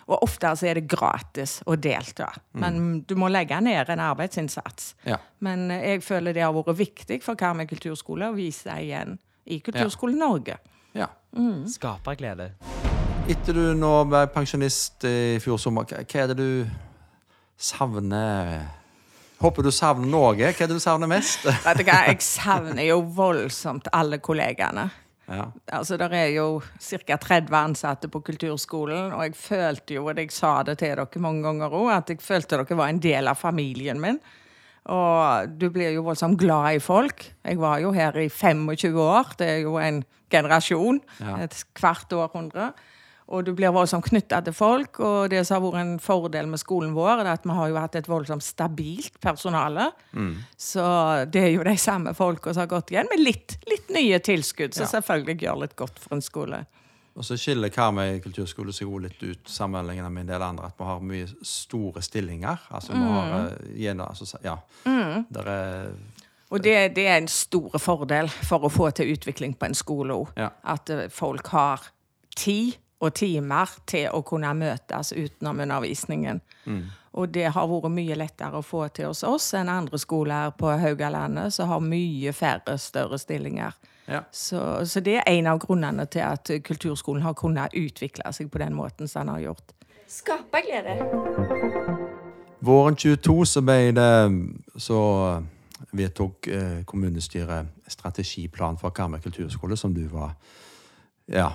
Og 0.09 0.25
ofte 0.27 0.51
så 0.59 0.69
er 0.71 0.81
det 0.81 0.89
gratis 0.91 1.61
å 1.67 1.77
delta. 1.79 2.29
Men 2.59 3.03
du 3.07 3.15
må 3.19 3.31
legge 3.33 3.59
ned 3.63 3.91
en 3.93 4.03
arbeidsinnsats. 4.03 4.95
Ja. 5.09 5.21
Men 5.45 5.71
eh, 5.71 5.95
jeg 5.95 6.05
føler 6.07 6.35
det 6.37 6.45
har 6.47 6.55
vært 6.57 6.79
viktig 6.79 7.21
for 7.25 7.39
Karmøy 7.39 7.69
kulturskole 7.71 8.33
å 8.33 8.37
vise 8.37 8.71
deg 8.71 8.89
igjen 8.89 9.19
i 9.47 9.61
Kulturskolen 9.65 10.19
Norge. 10.23 10.59
ja. 10.99 11.09
Skaper 11.73 12.19
glede. 12.21 12.51
Etter 13.31 13.55
du 13.57 13.73
nå 13.79 13.93
ble 14.11 14.27
pensjonist 14.35 15.07
i 15.09 15.39
fjor 15.41 15.57
sommer, 15.63 15.87
hva 15.89 16.03
er 16.03 16.33
det 16.33 16.37
du 16.37 16.67
savner? 17.57 18.67
Håper 19.43 19.63
du 19.67 19.71
savner 19.75 20.11
noe. 20.11 20.35
Hva 20.37 20.51
er 20.53 20.69
det 20.69 20.77
du 20.77 20.83
savner 20.83 21.11
mest? 21.11 21.47
Vet 21.47 21.81
du 21.81 21.87
hva, 21.87 22.03
jeg 22.11 22.21
savner 22.23 22.85
jo 22.87 23.01
voldsomt 23.17 23.89
alle 23.95 24.21
kollegaene. 24.23 24.89
Ja. 25.33 25.49
Altså, 25.73 25.97
Der 25.97 26.13
er 26.13 26.29
jo 26.35 26.61
ca. 26.81 27.17
30 27.17 27.57
ansatte 27.57 28.09
på 28.13 28.21
kulturskolen, 28.21 29.13
og 29.17 29.25
jeg 29.25 29.37
følte 29.39 29.95
jo, 29.95 30.07
og 30.07 30.19
jeg 30.19 30.31
sa 30.31 30.63
det 30.63 30.79
til 30.79 30.97
dere 30.97 31.25
mange 31.25 31.43
ganger 31.47 31.73
òg, 31.73 31.91
at 31.97 32.11
jeg 32.13 32.21
følte 32.21 32.61
dere 32.61 32.77
var 32.77 32.93
en 32.93 33.03
del 33.03 33.29
av 33.29 33.41
familien 33.41 34.01
min. 34.01 34.21
Og 34.93 35.59
du 35.59 35.69
blir 35.71 35.95
jo 35.95 36.03
voldsomt 36.03 36.41
glad 36.41 36.77
i 36.77 36.83
folk. 36.83 37.29
Jeg 37.45 37.61
var 37.63 37.79
jo 37.79 37.93
her 37.95 38.17
i 38.19 38.29
25 38.29 38.99
år. 38.99 39.37
Det 39.39 39.47
er 39.49 39.61
jo 39.63 39.77
en 39.79 40.03
generasjon. 40.33 40.99
Ja. 41.21 41.37
Et 41.45 41.55
kvart 41.79 42.13
århundre. 42.13 42.73
Og 43.29 43.45
du 43.47 43.53
blir 43.55 43.71
voldsomt 43.73 44.05
knytta 44.05 44.41
til 44.45 44.53
folk. 44.53 44.99
Og 45.01 45.31
det 45.31 45.45
som 45.47 45.57
har 45.63 45.65
vært 45.71 45.81
en 45.85 45.99
fordel 46.03 46.47
med 46.51 46.59
skolen 46.61 46.93
vår, 46.97 47.23
er 47.23 47.31
at 47.33 47.45
vi 47.47 47.55
har 47.57 47.69
jo 47.71 47.77
hatt 47.81 47.95
et 47.97 48.09
voldsomt 48.11 48.43
stabilt 48.45 49.21
personale. 49.23 49.91
Så 50.59 50.83
det 51.33 51.43
er 51.47 51.51
jo 51.55 51.63
de 51.65 51.77
samme 51.81 52.13
folka 52.19 52.53
som 52.53 52.65
har 52.67 52.73
gått 52.75 52.91
igjen, 52.93 53.09
med 53.13 53.23
litt, 53.23 53.57
litt 53.71 53.89
nye 53.95 54.19
tilskudd, 54.19 54.75
som 54.75 54.85
Ja. 54.89 54.91
selvfølgelig 55.01 55.39
gjør 55.47 55.61
litt 55.63 55.77
godt 55.77 55.99
for 55.99 56.15
en 56.19 56.23
skole. 56.23 56.65
Og 57.15 57.25
så 57.25 57.37
skiller 57.37 57.69
Karmøy 57.69 58.21
kulturskole 58.25 58.73
seg 58.73 58.89
jo 58.89 58.99
litt 58.99 59.21
ut 59.23 59.49
sammenlignet 59.49 60.11
med 60.13 60.23
en 60.23 60.27
del 60.33 60.43
andre. 60.43 60.67
At 60.67 60.79
vi 60.79 60.85
har 60.89 61.01
mye 61.01 61.27
store 61.45 62.01
stillinger. 62.03 62.59
Altså 62.73 62.93
vi 62.97 62.99
har 63.05 63.35
eh, 63.53 63.73
gjennom, 63.85 64.09
altså, 64.09 64.39
Ja. 64.43 64.57
Der 65.31 65.47
er 65.49 65.91
Og 66.51 66.63
det, 66.63 66.95
det 66.97 67.07
er 67.09 67.17
en 67.17 67.29
stor 67.29 67.79
fordel 67.79 68.29
for 68.29 68.65
å 68.65 68.69
få 68.73 68.91
til 68.93 69.13
utvikling 69.15 69.55
på 69.57 69.65
en 69.67 69.75
skole 69.75 70.13
òg. 70.13 70.33
Ja. 70.37 70.51
At 70.65 70.89
eh, 70.91 71.09
folk 71.09 71.47
har 71.49 71.81
tid 72.37 72.77
og 73.03 73.15
timer 73.19 73.71
til 73.87 74.09
å 74.15 74.23
kunne 74.27 74.53
møtes 74.55 75.13
utenom 75.13 75.61
undervisningen. 75.65 76.41
Og 77.13 77.29
det 77.35 77.51
har 77.53 77.69
vært 77.69 77.93
mye 77.93 78.17
lettere 78.17 78.61
å 78.61 78.65
få 78.65 78.87
til 78.95 79.11
hos 79.11 79.25
oss 79.29 79.51
enn 79.59 79.69
andre 79.69 79.99
skoler 80.01 80.55
på 80.57 80.71
Haugalandet, 80.81 81.53
som 81.53 81.69
har 81.69 81.83
mye 81.85 82.33
færre 82.33 82.79
større 82.81 83.19
stillinger. 83.21 83.75
Ja. 84.07 84.23
Så, 84.31 84.87
så 84.87 85.01
det 85.01 85.19
er 85.21 85.29
en 85.31 85.51
av 85.51 85.61
grunnene 85.63 86.07
til 86.11 86.25
at 86.25 86.51
kulturskolen 86.65 87.23
har 87.27 87.37
kunnet 87.39 87.75
utvikle 87.79 88.33
seg 88.33 88.51
på 88.51 88.63
den 88.63 88.75
måten 88.75 89.11
som 89.11 89.27
den 89.27 89.35
har 89.37 89.45
gjort. 89.51 89.75
Skaper 90.09 90.65
glede. 90.67 90.97
Våren 92.63 92.97
22 92.97 93.37
så 93.51 93.63
ble 93.67 93.93
det 93.97 94.11
Så 94.79 94.99
vedtok 95.93 96.47
eh, 96.49 96.83
kommunestyret 96.87 97.67
strategiplan 97.91 98.79
for 98.81 98.95
Karmøy 98.95 99.21
kulturskole, 99.21 99.77
som 99.77 99.93
du 99.95 100.07
var 100.09 100.37
ja, 101.33 101.49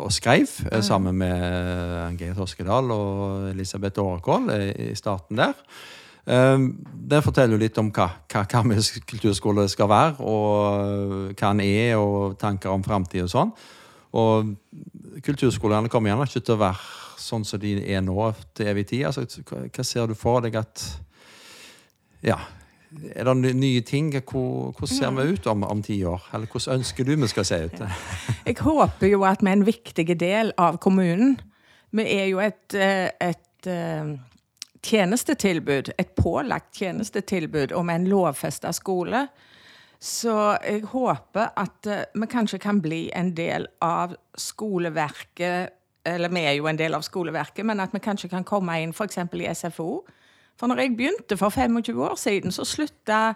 og 0.00 0.10
skrev 0.14 0.48
mm. 0.64 0.82
sammen 0.82 1.16
med 1.20 1.36
eh, 1.36 2.18
Geir 2.18 2.36
Toskedal 2.36 2.90
og 2.94 3.48
Elisabeth 3.50 4.00
Årekål 4.00 4.50
eh, 4.54 4.68
i 4.88 4.94
starten 4.96 5.40
der. 5.40 5.56
Eh, 6.24 6.58
Det 7.08 7.22
forteller 7.24 7.56
jo 7.56 7.62
litt 7.62 7.80
om 7.80 7.90
hva, 7.92 8.08
hva 8.28 8.44
Karmøy 8.48 8.80
kulturskole 9.08 9.68
skal 9.68 9.90
være, 9.92 10.14
og 10.24 11.34
hva 11.34 11.52
den 11.52 11.64
er, 11.66 11.96
og 12.00 12.38
tanker 12.40 12.72
om 12.72 12.84
framtid 12.84 13.26
og 13.26 13.32
sånn. 13.32 13.52
Og 14.18 14.54
kulturskolene 15.24 15.90
kommer 15.92 16.12
gjerne 16.12 16.28
ikke 16.28 16.44
til 16.44 16.56
å 16.56 16.62
være 16.64 16.96
sånn 17.20 17.44
som 17.44 17.60
de 17.60 17.74
er 17.84 18.00
nå 18.04 18.30
til 18.56 18.70
evig 18.70 18.86
tid. 18.94 19.08
Altså, 19.10 19.26
hva 19.44 19.84
ser 19.84 20.08
du 20.08 20.16
for 20.16 20.40
deg 20.44 20.56
at 20.56 20.86
Ja. 22.24 22.38
Er 22.88 23.24
det 23.28 23.56
nye 23.56 23.80
ting? 23.80 24.12
Hvordan 24.12 24.88
ser 24.88 25.10
vi 25.10 25.32
ut 25.32 25.46
om, 25.46 25.64
om 25.64 25.82
ti 25.82 26.04
år? 26.04 26.30
Eller 26.34 26.46
hvordan 26.46 26.80
ønsker 26.80 27.04
du 27.04 27.16
vi 27.16 27.28
skal 27.28 27.44
se 27.44 27.58
ut? 27.64 27.82
Jeg 28.46 28.56
håper 28.60 29.06
jo 29.10 29.24
at 29.28 29.44
vi 29.44 29.50
er 29.50 29.58
en 29.58 29.66
viktig 29.66 30.08
del 30.20 30.52
av 30.58 30.78
kommunen. 30.78 31.36
Vi 31.90 32.04
er 32.04 32.26
jo 32.30 32.40
et, 32.40 32.74
eh, 32.74 33.10
et 33.20 33.66
eh, 33.68 34.16
tjenestetilbud, 34.84 35.92
et 35.98 36.10
pålagt 36.16 36.80
tjenestetilbud 36.80 37.72
om 37.72 37.90
en 37.90 38.08
lovfesta 38.08 38.72
skole. 38.72 39.26
Så 40.00 40.34
jeg 40.62 40.84
håper 40.92 41.48
at 41.56 41.86
eh, 41.86 42.04
vi 42.14 42.26
kanskje 42.30 42.60
kan 42.62 42.80
bli 42.80 43.08
en 43.14 43.34
del 43.36 43.66
av 43.82 44.14
skoleverket 44.38 45.74
Eller 46.08 46.30
vi 46.32 46.40
er 46.46 46.54
jo 46.56 46.68
en 46.70 46.78
del 46.78 46.94
av 46.94 47.02
skoleverket, 47.02 47.66
men 47.66 47.80
at 47.80 47.92
vi 47.92 47.98
kanskje 48.00 48.30
kan 48.32 48.44
komme 48.44 48.78
inn 48.80 48.94
f.eks. 48.94 49.18
i 49.18 49.48
SFO. 49.52 50.06
For 50.58 50.66
når 50.66 50.80
jeg 50.82 50.96
begynte 50.98 51.36
for 51.38 51.48
25 51.54 52.02
år 52.02 52.16
siden, 52.18 52.52
så 52.52 52.64
slutta 52.66 53.34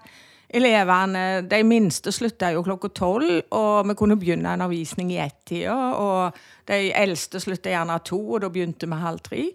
elevene, 0.53 1.43
De 1.49 1.63
minste 1.65 2.13
slutta 2.13 2.51
jo 2.53 2.63
klokka 2.67 2.89
tolv, 2.93 3.43
og 3.51 3.87
vi 3.89 3.95
kunne 3.95 4.19
begynne 4.21 4.53
undervisning 4.53 5.13
i 5.15 5.21
ett-tida. 5.25 5.77
Og 5.97 6.35
de 6.69 6.91
eldste 6.93 7.41
slutta 7.41 7.71
gjerne 7.73 7.99
to, 8.05 8.19
og 8.35 8.43
da 8.45 8.49
begynte 8.53 8.87
vi 8.91 8.99
halv 9.01 9.23
tre. 9.25 9.47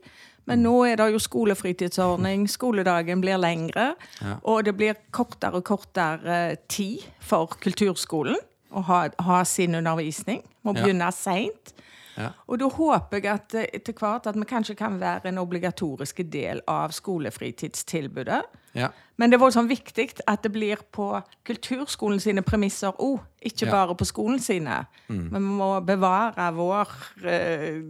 Men 0.48 0.64
nå 0.64 0.74
er 0.88 0.96
det 0.96 1.10
jo 1.12 1.20
skolefritidsordning, 1.20 2.48
skoledagen 2.50 3.22
blir 3.22 3.38
lengre, 3.38 3.96
Ja. 4.22 4.38
og 4.44 4.64
det 4.66 4.76
blir 4.78 4.96
kortere 5.12 5.56
og 5.60 5.64
kortere 5.64 6.56
tid 6.70 7.04
for 7.20 7.48
kulturskolen 7.48 8.38
å 8.72 8.82
ha, 8.84 9.10
ha 9.20 9.44
sin 9.44 9.76
undervisning. 9.76 10.42
Må 10.64 10.74
Ja. 10.76 10.84
begynne 10.84 11.12
seint. 11.12 11.74
Ja. 12.18 12.32
Og 12.48 12.58
da 12.60 12.68
håper 12.74 13.20
jeg 13.22 13.28
at 13.34 13.54
eh, 13.56 13.68
etter 13.78 13.94
hvert 13.94 14.26
at 14.28 14.36
vi 14.36 14.46
kanskje 14.50 14.76
kan 14.80 15.00
være 15.00 15.30
en 15.30 15.38
obligatorisk 15.38 16.22
del 16.34 16.62
av 16.68 16.92
skolefritidstilbudet. 16.96 18.42
Ja. 18.78 18.90
Men 19.18 19.30
det 19.32 19.38
er 19.38 19.44
voldsomt 19.46 19.70
viktig 19.70 20.08
at 20.28 20.44
det 20.44 20.52
blir 20.54 20.82
på 20.94 21.12
kulturskolen 21.46 22.20
sine 22.22 22.42
premisser 22.46 22.92
òg, 23.02 23.20
ikke 23.42 23.66
Ja. 23.68 23.72
bare 23.72 23.96
på 23.96 24.06
skolen 24.06 24.40
sine. 24.40 24.86
Vi 25.08 25.40
må 25.40 25.80
bevare 25.86 26.50
vår 26.54 26.94
eh, 27.26 27.82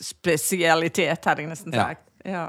spesialitet, 0.00 1.24
hadde 1.24 1.42
jeg 1.44 1.50
nesten 1.50 1.72
sagt. 1.74 2.06
Ja. 2.26 2.48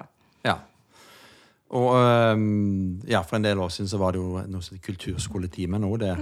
Ja. 1.69 1.77
Og 1.77 2.31
um, 2.31 3.01
ja, 3.07 3.19
for 3.27 3.35
en 3.35 3.43
del 3.43 3.59
år 3.59 3.69
siden 3.69 3.89
så 3.91 3.97
var 3.99 4.13
det 4.15 4.21
jo 4.21 4.39
noe 4.47 4.63
som 4.63 4.77
Kulturskoletimen 4.79 5.81
nå, 5.83 5.89
det, 5.99 6.13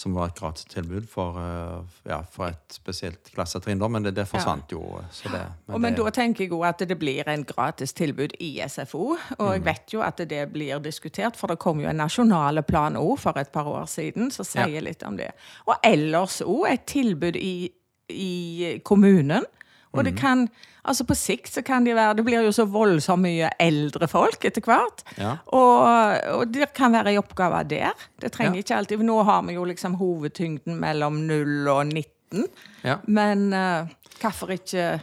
som 0.00 0.14
var 0.16 0.30
et 0.30 0.38
gratistilbud 0.38 1.04
for, 1.12 1.36
uh, 1.36 1.82
ja, 2.08 2.22
for 2.32 2.48
et 2.48 2.72
spesielt 2.72 3.28
klassetrinn, 3.34 3.82
men 3.92 4.06
det, 4.06 4.14
det 4.16 4.24
forsvant 4.30 4.72
jo. 4.72 4.80
Så 5.12 5.28
det, 5.28 5.42
Og 5.68 5.80
men 5.80 5.92
det, 5.92 6.00
da 6.00 6.14
tenker 6.16 6.46
jeg 6.46 6.50
jo 6.54 6.62
at 6.64 6.80
det 6.88 6.96
blir 6.98 7.28
en 7.28 7.44
gratis 7.44 7.92
tilbud 7.92 8.38
i 8.40 8.54
SFO. 8.64 9.18
Og 9.38 9.52
jeg 9.52 9.64
vet 9.66 9.92
jo 9.92 10.00
at 10.00 10.22
det 10.30 10.46
blir 10.54 10.80
diskutert, 10.80 11.36
for 11.36 11.52
det 11.52 11.58
kom 11.60 11.80
jo 11.84 11.90
en 11.92 12.00
nasjonale 12.00 12.64
plan 12.64 12.96
òg 12.96 13.18
for 13.20 13.36
et 13.36 13.52
par 13.52 13.68
år 13.68 13.84
siden 13.90 14.30
som 14.32 14.48
sier 14.48 14.78
Ja. 14.78 14.80
litt 14.80 15.02
om 15.04 15.16
det. 15.20 15.30
Og 15.66 15.76
ellers 15.84 16.40
òg 16.40 16.70
et 16.72 16.86
tilbud 16.88 17.36
i, 17.36 17.68
i 18.08 18.80
kommunen. 18.84 19.44
Og 19.92 20.04
det 20.04 20.16
kan 20.18 20.48
Altså 20.86 21.02
på 21.02 21.16
sikt 21.18 21.50
så 21.50 21.62
kan 21.66 21.82
de 21.82 21.94
være 21.96 22.14
Det 22.14 22.24
blir 22.24 22.44
jo 22.46 22.52
så 22.54 22.62
voldsomt 22.70 23.24
mye 23.26 23.48
eldre 23.58 24.06
folk 24.06 24.44
etter 24.46 24.62
hvert. 24.62 25.02
Ja. 25.18 25.32
Og, 25.50 26.36
og 26.36 26.52
det 26.54 26.68
kan 26.78 26.94
være 26.94 27.10
en 27.10 27.18
oppgave 27.18 27.64
der. 27.66 27.90
Det 28.22 28.30
trenger 28.32 28.54
Ja. 28.54 28.62
ikke 28.62 28.76
alltid 28.76 29.02
Nå 29.02 29.16
har 29.26 29.42
vi 29.48 29.56
jo 29.56 29.64
liksom 29.66 29.96
hovedtyngden 29.98 30.78
mellom 30.78 31.26
0 31.26 31.66
og 31.72 31.86
19. 31.86 32.46
Ja. 32.84 33.00
Men 33.06 33.52
uh, 33.52 33.90
hvorfor 34.20 34.54
ikke 34.54 35.00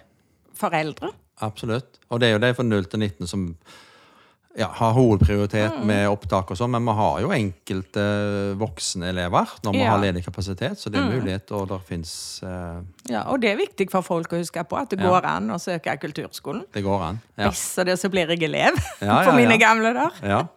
foreldre? 0.56 1.12
Absolutt. 1.44 2.00
Og 2.10 2.22
det 2.22 2.30
er 2.30 2.38
jo 2.38 2.44
de 2.46 2.54
fra 2.56 2.64
0 2.64 2.86
til 2.86 3.00
19 3.00 3.28
som 3.28 3.48
ja, 4.56 4.68
har 4.68 4.94
hovedprioritet 4.94 5.74
Mm. 5.80 5.86
med 5.88 6.08
opptak 6.10 6.52
og 6.52 6.58
sånn, 6.58 6.70
men 6.72 6.86
vi 6.86 6.94
har 6.94 7.22
jo 7.22 7.30
enkelte 7.34 8.04
voksne 8.60 9.10
elever 9.10 9.48
når 9.64 9.72
vi 9.72 9.80
Ja. 9.80 9.86
Mm. 9.86 9.92
har 9.92 10.00
ledig 10.04 10.24
kapasitet, 10.26 10.78
så 10.78 10.92
det 10.92 11.00
er 11.02 11.10
mulighet, 11.10 11.52
og 11.52 11.68
det 11.70 11.80
fins 11.88 12.42
Ja, 13.10 13.24
og 13.32 13.42
det 13.42 13.50
er 13.52 13.58
viktig 13.58 13.90
for 13.92 14.02
folk 14.02 14.30
å 14.32 14.38
huske 14.38 14.64
på, 14.68 14.78
at 14.80 14.90
det 14.90 15.00
Ja. 15.00 15.10
går 15.10 15.26
an 15.26 15.50
å 15.50 15.58
søke 15.58 15.98
kulturskolen. 16.00 16.66
Det 16.72 16.84
går 16.84 17.02
an. 17.02 17.22
Ja. 17.38 17.50
Hvis 17.50 17.78
og 17.80 17.86
det 17.88 17.98
så 18.00 18.10
blir 18.12 18.28
jeg 18.28 18.44
elev 18.44 18.74
på 19.02 19.36
mine 19.36 19.58
gamle 19.58 19.94
der. 19.94 20.12
Ja. 20.22 20.48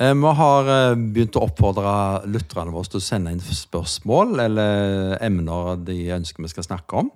Eh, 0.00 0.12
Vi 0.14 0.32
har 0.34 0.68
eh, 0.68 0.94
begynt 0.96 1.36
å 1.38 1.44
oppfordre 1.48 2.26
lytterne 2.26 2.72
våre 2.74 2.88
til 2.90 3.00
å 3.00 3.04
sende 3.04 3.30
inn 3.34 3.40
spørsmål 3.40 4.40
eller 4.44 5.18
emner 5.22 5.76
de 5.84 5.98
ønsker 6.16 6.42
vi 6.42 6.48
skal 6.48 6.64
snakke 6.66 6.98
om. 7.04 7.10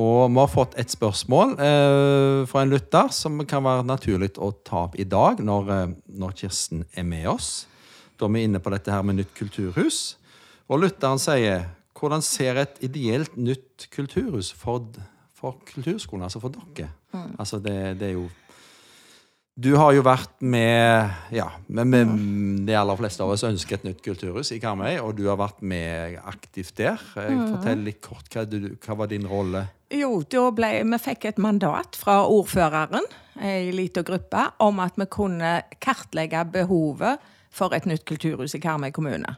Og 0.00 0.30
vi 0.30 0.38
har 0.38 0.50
fått 0.50 0.76
et 0.80 0.92
spørsmål 0.92 1.56
eh, 1.60 2.42
fra 2.48 2.62
en 2.62 2.72
lytter 2.72 3.10
som 3.12 3.40
kan 3.48 3.64
være 3.66 3.84
naturlig 3.88 4.32
å 4.40 4.52
ta 4.64 4.86
opp 4.86 4.96
i 5.00 5.04
dag, 5.08 5.42
når, 5.44 5.72
eh, 5.74 5.92
når 6.20 6.36
Kirsten 6.38 6.86
er 6.94 7.06
med 7.08 7.28
oss. 7.34 7.50
Da 8.16 8.28
er 8.28 8.34
vi 8.36 8.46
inne 8.46 8.62
på 8.62 8.72
dette 8.72 8.92
her 8.94 9.04
med 9.04 9.20
nytt 9.20 9.34
kulturhus. 9.36 10.00
Og 10.70 10.84
lytteren 10.84 11.20
sier 11.20 11.68
hvordan 12.00 12.24
ser 12.24 12.62
et 12.62 12.78
ideelt 12.86 13.34
nytt 13.36 13.90
kulturhus 13.92 14.54
for, 14.56 14.86
for 15.36 15.58
kulturskolen, 15.68 16.24
altså 16.24 16.40
for 16.40 16.54
dere? 16.54 16.94
Altså 17.12 17.58
det, 17.60 17.98
det 18.00 18.12
er 18.12 18.16
jo 18.16 18.28
du 19.60 19.74
har 19.76 19.90
jo 19.92 20.00
vært 20.06 20.38
med 20.40 21.34
Ja, 21.34 21.50
med, 21.66 21.90
med, 21.90 22.12
de 22.64 22.76
aller 22.78 22.96
fleste 22.96 23.20
av 23.20 23.32
oss 23.34 23.42
ønsker 23.44 23.76
et 23.76 23.84
nytt 23.84 23.98
kulturhus 24.04 24.54
i 24.54 24.60
Karmøy, 24.62 24.94
og 25.02 25.18
du 25.18 25.26
har 25.28 25.36
vært 25.36 25.60
med 25.60 26.16
aktivt 26.22 26.78
der. 26.78 27.02
Mm. 27.18 27.42
Fortell 27.56 27.84
litt 27.84 28.00
kort, 28.00 28.30
hva, 28.32 28.46
du, 28.48 28.70
hva 28.80 28.96
var 29.02 29.10
din 29.10 29.28
rolle? 29.28 29.66
Jo, 29.90 30.20
da 30.30 30.44
ble, 30.54 30.68
vi 30.86 30.98
fikk 31.02 31.24
et 31.32 31.38
mandat 31.42 31.96
fra 31.98 32.20
ordføreren, 32.30 33.06
ei 33.42 33.70
lita 33.74 34.02
gruppe, 34.06 34.44
om 34.62 34.78
at 34.84 34.94
vi 35.00 35.06
kunne 35.10 35.62
kartlegge 35.82 36.44
behovet 36.52 37.18
for 37.50 37.74
et 37.74 37.86
nytt 37.90 38.04
kulturhus 38.06 38.54
i 38.54 38.60
Karmøy 38.62 38.92
kommune. 38.94 39.32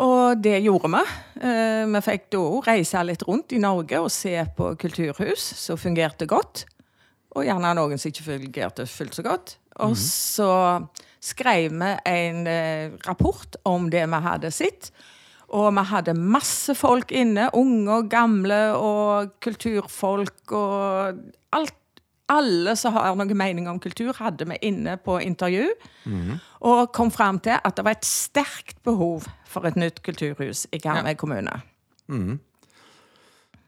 Og 0.00 0.40
det 0.40 0.62
gjorde 0.64 0.88
vi. 0.94 1.02
Eh, 1.42 1.84
Vi 1.90 2.00
fikk 2.06 2.28
da 2.32 2.42
reise 2.70 3.02
litt 3.04 3.22
rundt 3.26 3.52
i 3.52 3.58
Norge 3.60 3.98
og 4.00 4.10
se 4.14 4.32
på 4.56 4.70
kulturhus 4.80 5.42
som 5.58 5.76
fungerte 5.76 6.26
godt. 6.30 6.64
Og 7.36 7.44
gjerne 7.44 7.74
noen 7.76 7.98
som 7.98 8.08
ikke 8.10 8.24
fungerte 8.24 8.86
fullt 8.86 9.14
så 9.18 9.22
godt. 9.26 9.56
Og 9.80 9.96
så 9.96 10.86
skrev 11.20 11.72
vi 11.72 11.90
en 12.06 12.46
eh, 12.46 12.90
rapport 13.06 13.56
om 13.64 13.90
det 13.90 14.06
vi 14.08 14.20
hadde 14.24 14.50
sett. 14.50 14.90
Og 15.50 15.72
vi 15.74 15.84
hadde 15.90 16.14
masse 16.14 16.74
folk 16.78 17.10
inne. 17.12 17.48
Unge 17.58 17.90
og 17.98 18.08
gamle 18.10 18.60
og 18.78 19.32
kulturfolk 19.42 20.52
og 20.52 21.20
alt. 21.52 21.76
Alle 22.30 22.76
som 22.78 22.94
har 22.94 23.16
noen 23.18 23.34
mening 23.34 23.66
om 23.66 23.80
kultur, 23.82 24.12
hadde 24.14 24.46
vi 24.46 24.54
inne 24.68 24.92
på 25.02 25.16
intervju. 25.18 25.64
Og 26.62 26.92
kom 26.94 27.10
fram 27.10 27.40
til 27.42 27.56
at 27.58 27.74
det 27.74 27.84
var 27.84 27.96
et 27.98 28.06
sterkt 28.06 28.78
behov 28.86 29.26
for 29.50 29.66
et 29.66 29.74
nytt 29.74 29.98
kulturhus 30.06 30.68
i 30.70 30.78
Karmøy 30.78 31.16
kommune. 31.18 31.56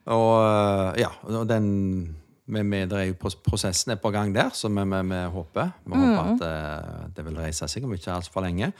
Og 0.07 0.31
eh, 0.47 1.03
ja, 1.03 1.11
den 1.51 2.17
med, 2.47 2.65
med, 2.67 2.89
det 2.91 2.99
er 2.99 3.05
jo 3.13 3.31
Prosessen 3.45 3.93
er 3.95 4.01
på 4.03 4.11
gang 4.11 4.33
der, 4.35 4.51
så 4.55 4.69
vi, 4.69 4.83
vi, 4.83 5.03
vi 5.09 5.21
håper 5.31 5.71
Vi 5.85 5.93
håper 5.95 6.23
at 6.23 6.41
det, 6.41 7.13
det 7.17 7.25
vil 7.27 7.39
reise 7.39 7.69
seg 7.71 7.85
om 7.87 7.95
ikke 7.95 8.13
altfor 8.13 8.43
lenge. 8.43 8.73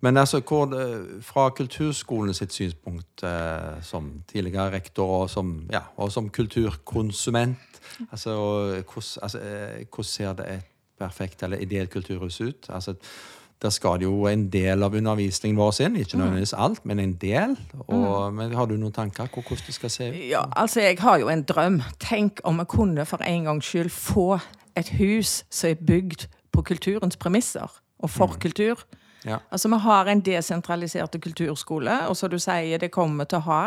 Men 0.00 0.16
altså, 0.16 0.40
hvor, 0.40 0.74
fra 1.22 1.48
kulturskolen 1.54 2.34
sitt 2.34 2.52
synspunkt 2.52 3.22
eh, 3.22 3.78
som 3.86 4.10
tidligere 4.32 4.72
rektor 4.74 5.22
og 5.22 5.30
som, 5.30 5.54
ja, 5.72 5.84
og 5.96 6.12
som 6.12 6.30
kulturkonsument 6.30 7.56
altså, 8.10 8.34
hvordan, 8.34 9.22
altså, 9.22 9.38
eh, 9.38 9.86
hvordan 9.86 10.04
ser 10.04 10.32
det 10.32 10.50
et 10.52 10.66
perfekt 10.98 11.42
eller 11.42 11.58
ideelt 11.58 11.90
kulturhus 11.90 12.40
ut? 12.40 12.66
Altså, 12.68 12.94
der 13.62 13.70
skal 13.74 14.02
jo 14.02 14.26
en 14.26 14.46
del 14.52 14.82
av 14.82 14.94
undervisningen 14.94 15.58
vår 15.58 15.80
inn. 15.82 15.96
Ikke 15.98 16.18
nødvendigvis 16.18 16.54
alt, 16.54 16.84
men 16.86 17.00
en 17.02 17.14
del. 17.18 17.56
Og, 17.86 18.34
men 18.34 18.54
Har 18.54 18.66
du 18.66 18.76
noen 18.76 18.94
tanker 18.94 19.26
på 19.26 19.42
hvordan 19.42 19.66
det 19.66 19.74
skal 19.74 19.90
se 19.90 20.10
ut? 20.10 20.20
Ja, 20.30 20.44
altså 20.56 20.80
jeg 20.80 20.98
har 21.00 21.18
jo 21.18 21.28
en 21.28 21.42
drøm. 21.42 21.82
Tenk 22.00 22.40
om 22.44 22.58
vi 22.62 22.68
kunne 22.70 23.06
for 23.06 23.22
en 23.26 23.44
gangs 23.44 23.66
skyld 23.66 23.90
få 23.90 24.38
et 24.78 24.92
hus 25.00 25.44
som 25.50 25.70
er 25.70 25.82
bygd 25.86 26.28
på 26.52 26.62
kulturens 26.62 27.16
premisser, 27.16 27.66
og 27.98 28.10
for 28.10 28.38
kultur. 28.40 28.86
Ja. 29.26 29.38
Altså 29.50 29.68
Vi 29.68 29.78
har 29.82 30.06
en 30.06 30.20
desentralisert 30.20 31.20
kulturskole, 31.20 32.08
og 32.08 32.16
som 32.16 32.30
du 32.30 32.38
sier, 32.38 32.78
det 32.78 32.90
kommer 32.90 33.24
til 33.24 33.38
å 33.38 33.46
ha 33.50 33.62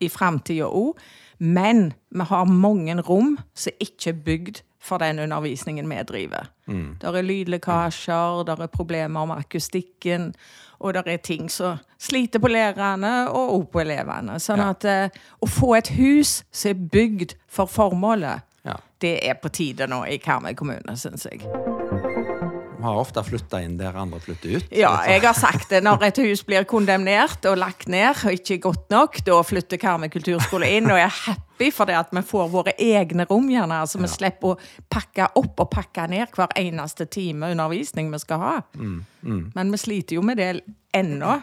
i 0.00 0.08
framtida 0.08 0.64
òg. 0.64 0.96
Men 1.38 1.92
vi 2.10 2.24
har 2.24 2.44
mange 2.44 2.96
rom 3.00 3.36
som 3.54 3.72
ikke 3.80 4.10
er 4.10 4.24
bygd 4.24 4.62
for 4.80 4.98
den 4.98 5.18
undervisningen 5.18 5.88
vi 5.90 6.02
driver. 6.08 6.48
Der 7.00 7.12
er 7.16 7.22
lydlekkasjer, 7.22 8.42
der 8.46 8.62
er 8.62 8.66
problemer 8.66 9.24
med 9.26 9.36
akustikken, 9.36 10.34
og 10.78 10.94
der 10.94 11.02
er 11.06 11.16
ting 11.16 11.50
som 11.50 11.78
sliter 11.98 12.38
på 12.38 12.48
lærerne 12.48 13.30
og 13.30 13.54
også 13.58 13.70
på 13.72 13.80
elevene. 13.80 14.38
Sånn 14.38 14.58
Ja. 14.58 14.70
at 14.70 14.84
eh, 14.84 15.08
å 15.42 15.46
få 15.48 15.74
et 15.78 15.88
hus 15.88 16.44
som 16.52 16.70
er 16.70 16.74
bygd 16.92 17.34
for 17.48 17.66
formålet, 17.66 18.40
Ja. 18.64 18.74
det 19.00 19.18
er 19.28 19.34
på 19.34 19.48
tide 19.48 19.86
nå 19.86 20.04
i 20.04 20.16
Karmøy 20.18 20.54
kommune, 20.54 20.96
syns 20.96 21.26
jeg. 21.30 21.40
Vi 22.78 22.84
har 22.86 22.94
ofte 23.00 23.22
flytta 23.26 23.58
inn 23.64 23.72
der 23.80 23.96
andre 23.98 24.20
flytter 24.22 24.52
ut. 24.60 24.68
Ja, 24.70 24.92
jeg 25.10 25.24
har 25.24 25.34
sagt 25.34 25.72
det. 25.72 25.80
Når 25.82 26.04
et 26.06 26.20
hus 26.22 26.44
blir 26.46 26.62
kondemnert 26.70 27.42
og 27.50 27.56
lagt 27.58 27.88
ned 27.90 28.20
og 28.22 28.36
ikke 28.36 28.60
godt 28.68 28.84
nok, 28.94 29.18
da 29.26 29.40
flytter 29.42 29.80
Karmøy 29.82 30.06
kulturskole 30.14 30.68
inn, 30.76 30.86
og 30.86 31.00
er 31.02 31.10
happy 31.10 31.72
for 31.74 31.90
det 31.90 31.96
at 31.98 32.12
vi 32.14 32.22
får 32.22 32.46
våre 32.52 32.76
egne 32.78 33.26
rom, 33.26 33.48
gjerne. 33.50 33.80
Altså 33.82 33.98
vi 33.98 34.06
slipper 34.12 34.54
å 34.54 34.58
pakke 34.94 35.26
opp 35.42 35.58
og 35.66 35.70
pakke 35.74 36.06
ned 36.12 36.30
hver 36.38 36.54
eneste 36.62 37.08
time 37.10 37.50
undervisning 37.50 38.12
vi 38.14 38.22
skal 38.22 38.44
ha. 38.46 38.54
Men 39.26 39.74
vi 39.74 39.82
sliter 39.82 40.20
jo 40.20 40.22
med 40.22 40.38
det 40.38 40.52
ennå. 40.94 41.40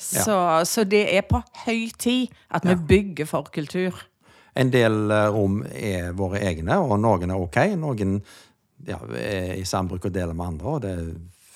Så, 0.00 0.32
så 0.64 0.86
det 0.88 1.04
er 1.12 1.26
på 1.28 1.42
høy 1.66 1.90
tid 2.00 2.30
at 2.48 2.64
vi 2.64 2.72
Ja. 2.72 2.80
bygger 2.88 3.26
for 3.28 3.50
kultur. 3.52 4.06
En 4.56 4.70
del 4.72 5.10
eh, 5.12 5.28
rom 5.30 5.60
er 5.76 6.08
våre 6.16 6.40
egne, 6.40 6.74
og 6.80 6.96
noen 6.98 7.30
er 7.30 7.38
ok. 7.38 7.58
Noen 7.78 8.16
ja, 8.86 8.98
er 9.18 9.54
i 9.58 9.64
sambruk 9.64 10.08
og 10.08 10.14
deler 10.14 10.36
med 10.36 10.46
andre, 10.46 10.66
og 10.66 10.82
det 10.82 10.96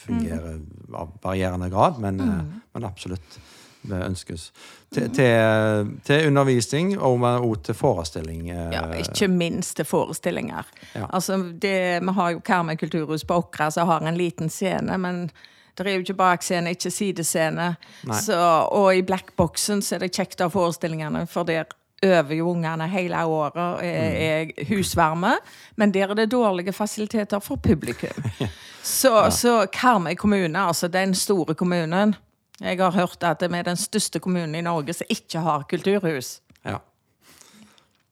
fungerer 0.04 0.59
av 0.93 1.14
varierende 1.23 1.71
grad, 1.73 2.00
men, 2.02 2.21
mm. 2.21 2.54
men 2.75 2.85
absolutt. 2.85 3.38
ønskes. 3.85 4.52
Til, 4.95 5.11
til, 5.12 5.90
til 6.04 6.26
undervisning 6.28 6.95
og 6.99 7.21
også 7.21 7.62
til 7.62 7.75
forestilling. 7.75 8.50
eh, 8.50 8.73
Ja, 8.73 8.85
ikke 8.93 9.28
minst 9.28 9.76
til 9.76 9.85
forestillinger. 9.85 10.64
Ja. 10.95 11.07
Altså, 11.12 11.37
det, 11.62 12.00
vi 12.02 12.12
har 12.12 12.31
jo 12.31 12.40
Karmøy 12.40 12.76
kulturhus 12.76 13.25
på 13.25 13.35
Åkra 13.35 13.71
som 13.71 13.88
har 13.88 14.00
en 14.00 14.16
liten 14.16 14.49
scene, 14.49 14.99
men 14.99 15.31
det 15.76 15.87
er 15.87 15.99
jo 15.99 16.04
ikke 16.04 16.14
bakscene, 16.14 16.71
ikke 16.71 16.90
sidescene. 16.90 17.75
Så, 18.23 18.38
og 18.71 18.97
i 18.97 19.02
Blackboxen 19.02 19.83
så 19.83 19.97
er 19.97 20.07
det 20.07 20.14
kjekt 20.14 20.40
å 20.40 20.49
ha 20.49 20.54
forestillingene, 20.54 21.26
for 21.26 21.45
der 21.45 21.66
øver 22.04 22.34
jo 22.38 22.50
ungene 22.50 22.88
hele 22.88 23.25
året 23.25 23.84
er, 23.84 24.12
er 24.28 24.68
husvarme. 24.68 25.34
Men 25.76 25.94
der 25.94 26.11
er 26.11 26.14
det 26.14 26.30
dårlige 26.32 26.73
fasiliteter 26.73 27.38
for 27.38 27.56
publikum. 27.56 28.30
Så, 28.84 29.30
så 29.30 29.66
Karmøy 29.73 30.14
kommune, 30.14 30.58
altså 30.61 30.88
den 30.88 31.14
store 31.14 31.54
kommunen 31.54 32.14
Jeg 32.61 32.76
har 32.76 32.90
hørt 32.90 33.25
at 33.25 33.40
vi 33.50 33.56
er 33.56 33.62
den 33.62 33.76
største 33.76 34.20
kommunen 34.20 34.54
i 34.54 34.61
Norge 34.61 34.92
som 34.92 35.06
ikke 35.11 35.40
har 35.40 35.64
kulturhus. 35.70 36.42
Ja. 36.64 36.76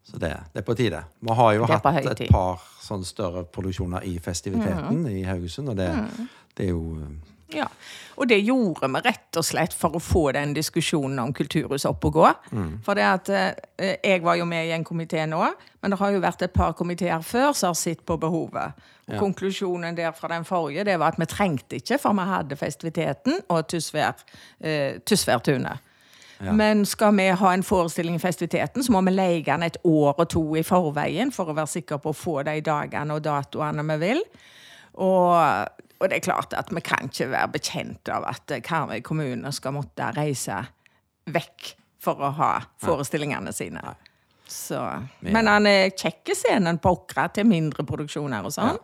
Så 0.03 0.19
det, 0.19 0.33
det 0.53 0.63
er 0.63 0.65
på 0.65 0.75
tide. 0.75 1.03
Vi 1.21 1.35
har 1.35 1.53
jo 1.53 1.67
hatt 1.69 1.87
et 2.21 2.31
par 2.31 2.65
sånne 2.81 3.05
større 3.05 3.45
produksjoner 3.45 4.03
i 4.09 4.19
festiviteten 4.19 5.07
i 5.09 5.23
Haugesund, 5.23 5.69
og 5.69 5.77
det, 5.77 5.91
det 6.57 6.67
er 6.67 6.71
jo 6.71 6.97
Ja, 7.55 7.67
og 8.17 8.29
det 8.29 8.39
gjorde 8.45 8.89
vi 8.93 9.01
rett 9.07 9.37
og 9.41 9.45
slett 9.45 9.73
for 9.75 9.97
å 9.97 10.01
få 10.01 10.33
den 10.37 10.53
diskusjonen 10.55 11.19
om 11.19 11.33
kulturhus 11.33 11.87
opp 11.89 12.05
og 12.05 12.13
gå. 12.13 12.27
For 12.85 12.95
det 12.95 13.07
at 13.09 13.29
eh, 13.33 13.97
jeg 14.05 14.23
var 14.23 14.37
jo 14.37 14.45
med 14.45 14.69
i 14.69 14.75
en 14.77 14.85
komité 14.85 15.25
nå, 15.27 15.41
men 15.83 15.91
det 15.91 15.99
har 15.99 16.13
jo 16.15 16.21
vært 16.21 16.43
et 16.47 16.53
par 16.53 16.75
komiteer 16.79 17.25
før 17.25 17.53
som 17.57 17.73
har 17.73 17.81
sett 17.81 18.05
på 18.07 18.19
behovet. 18.21 18.77
Og 19.09 19.15
Ja. 19.15 19.19
Konklusjonen 19.19 19.97
der 19.97 20.13
fra 20.15 20.29
den 20.29 20.45
forrige 20.45 20.85
det 20.85 20.99
var 21.01 21.13
at 21.13 21.19
vi 21.19 21.27
trengte 21.27 21.77
ikke, 21.81 21.99
for 21.99 22.13
vi 22.15 22.29
hadde 22.29 22.57
festiviteten 22.57 23.41
og 23.49 23.67
Tysværtunet. 23.69 24.23
eh, 24.61 24.99
ja. 26.47 26.53
Men 26.53 26.85
skal 26.87 27.15
vi 27.17 27.29
ha 27.29 27.53
en 27.55 27.63
forestilling 27.63 28.17
i 28.17 28.23
festiviteten, 28.23 28.83
så 28.83 28.93
må 28.93 29.01
vi 29.07 29.11
leie 29.15 29.43
den 29.47 29.63
et 29.63 29.77
år 29.85 30.15
og 30.19 30.29
to 30.29 30.43
i 30.57 30.63
forveien 30.63 31.31
for 31.33 31.51
å 31.51 31.55
være 31.55 31.71
sikre 31.71 31.99
på 32.03 32.11
å 32.11 32.17
få 32.17 32.43
de 32.45 32.61
dagene 32.61 33.15
og 33.15 33.23
datoene 33.23 33.85
vi 33.93 33.99
vil. 34.07 34.23
Og, 34.95 35.69
og 36.03 36.11
det 36.11 36.19
er 36.19 36.25
klart 36.27 36.55
at 36.59 36.73
vi 36.75 36.83
kan 36.83 37.07
ikke 37.07 37.31
være 37.31 37.53
bekjent 37.55 38.11
av 38.11 38.27
at 38.27 38.51
eh, 38.51 38.63
Karmøy 38.65 39.03
kommune 39.07 39.53
skal 39.55 39.77
måtte 39.77 40.11
reise 40.17 40.59
vekk 41.31 41.77
for 42.03 42.19
å 42.19 42.33
ha 42.41 42.53
forestillingene 42.83 43.53
sine. 43.55 43.95
Så, 44.51 44.81
men 45.23 45.49
han 45.49 45.69
er 45.71 45.93
kjekk 45.95 46.35
scenen 46.37 46.81
på 46.83 46.91
Åkra 46.97 47.29
til 47.33 47.47
mindre 47.49 47.87
produksjoner 47.89 48.49
og 48.49 48.53
sånn. 48.53 48.81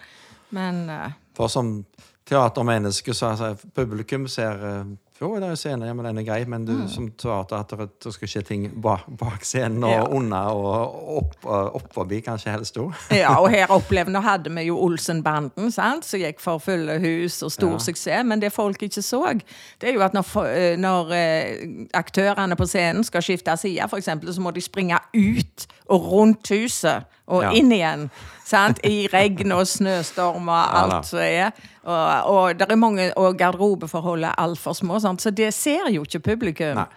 Men 0.54 0.84
uh, 0.88 1.10
For 1.36 1.50
som 1.52 1.82
teatermenneske 2.28 3.12
så 3.16 3.32
altså, 3.34 3.68
publikum 3.74 4.28
ser 4.30 4.62
eh, 4.64 4.94
Jo, 5.20 5.34
det 5.34 5.42
er 5.48 5.50
jo 5.50 5.56
scene, 5.58 5.94
med 5.94 6.04
denne 6.06 6.20
den 6.20 6.26
grei, 6.28 6.44
men 6.46 6.64
du 6.64 6.72
Mm. 6.72 6.88
som 6.88 7.08
teater 7.10 7.56
at 7.58 7.68
det, 8.04 8.12
skal 8.14 8.28
skje 8.28 8.42
ting 8.46 8.68
bak, 8.80 9.00
bak 9.18 9.42
scenen 9.42 9.82
og 9.82 9.90
Ja. 9.90 10.04
under 10.16 10.38
og 10.54 11.16
opp, 11.16 11.34
og 11.44 11.74
opp 11.74 11.92
forbi, 11.92 12.20
kanskje 12.20 12.52
helst 12.52 12.76
òg. 12.78 12.94
Ja, 13.10 13.34
og 13.40 13.50
her 13.50 13.66
opplevde 13.66 14.12
Nå 14.12 14.20
hadde 14.22 14.50
vi 14.54 14.60
jo 14.68 14.78
Olsenbanden, 14.78 15.72
sant, 15.72 16.04
som 16.04 16.20
gikk 16.20 16.38
for 16.40 16.58
fulle 16.58 17.00
hus 17.00 17.42
og 17.42 17.50
stor 17.50 17.70
Ja. 17.72 17.78
suksess. 17.78 18.24
Men 18.24 18.40
det 18.40 18.52
folk 18.52 18.78
ikke 18.82 19.02
så, 19.02 19.40
det 19.80 19.88
er 19.90 19.94
jo 19.94 20.00
at 20.02 20.12
når, 20.14 20.46
eh, 20.46 20.76
når 20.76 21.10
eh, 21.12 21.66
aktørene 21.94 22.54
på 22.56 22.66
scenen 22.66 23.02
skal 23.04 23.20
skifte 23.22 23.56
side, 23.58 23.80
f.eks., 23.90 24.06
så 24.34 24.40
må 24.40 24.50
de 24.54 24.60
springe 24.60 24.98
ut 25.16 25.66
og 25.90 26.00
rundt 26.12 26.48
huset 26.48 27.04
og 27.26 27.42
Ja. 27.42 27.50
inn 27.50 27.72
igjen. 27.72 28.10
Sant? 28.44 28.78
I 28.84 29.08
regn 29.12 29.52
og 29.52 29.66
snøstorm 29.66 30.48
og 30.48 30.74
alt 30.94 31.06
som 31.06 31.18
er. 31.18 31.50
Og, 31.88 32.30
og, 32.34 32.58
der 32.60 32.72
er 32.74 32.76
mange, 32.76 33.10
og 33.16 33.36
garderobeforholdet 33.40 34.28
er 34.28 34.40
altfor 34.44 34.76
små, 34.76 34.98
sant? 35.00 35.22
så 35.24 35.30
det 35.32 35.54
ser 35.56 35.88
jo 35.94 36.04
ikke 36.04 36.20
publikum. 36.34 36.82
Nei. 36.82 36.88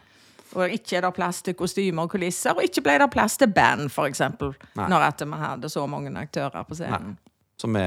Og 0.52 0.74
ikke 0.76 0.98
er 1.00 1.06
det 1.06 1.14
plass 1.16 1.40
til 1.46 1.56
kostymer 1.56 2.04
og 2.04 2.12
kulisser, 2.12 2.52
og 2.58 2.66
ikke 2.66 2.84
ble 2.84 2.98
det 3.00 3.08
plass 3.14 3.38
til 3.40 3.48
band, 3.56 3.88
f.eks. 3.88 4.20
Nei. 4.76 4.88
Når 4.92 5.06
at 5.08 5.24
vi 5.24 5.40
hadde 5.40 5.70
så 5.72 5.86
mange 5.88 6.12
aktører 6.20 6.68
på 6.68 6.76
scenen. 6.76 7.16
Som 7.62 7.78
vi 7.80 7.86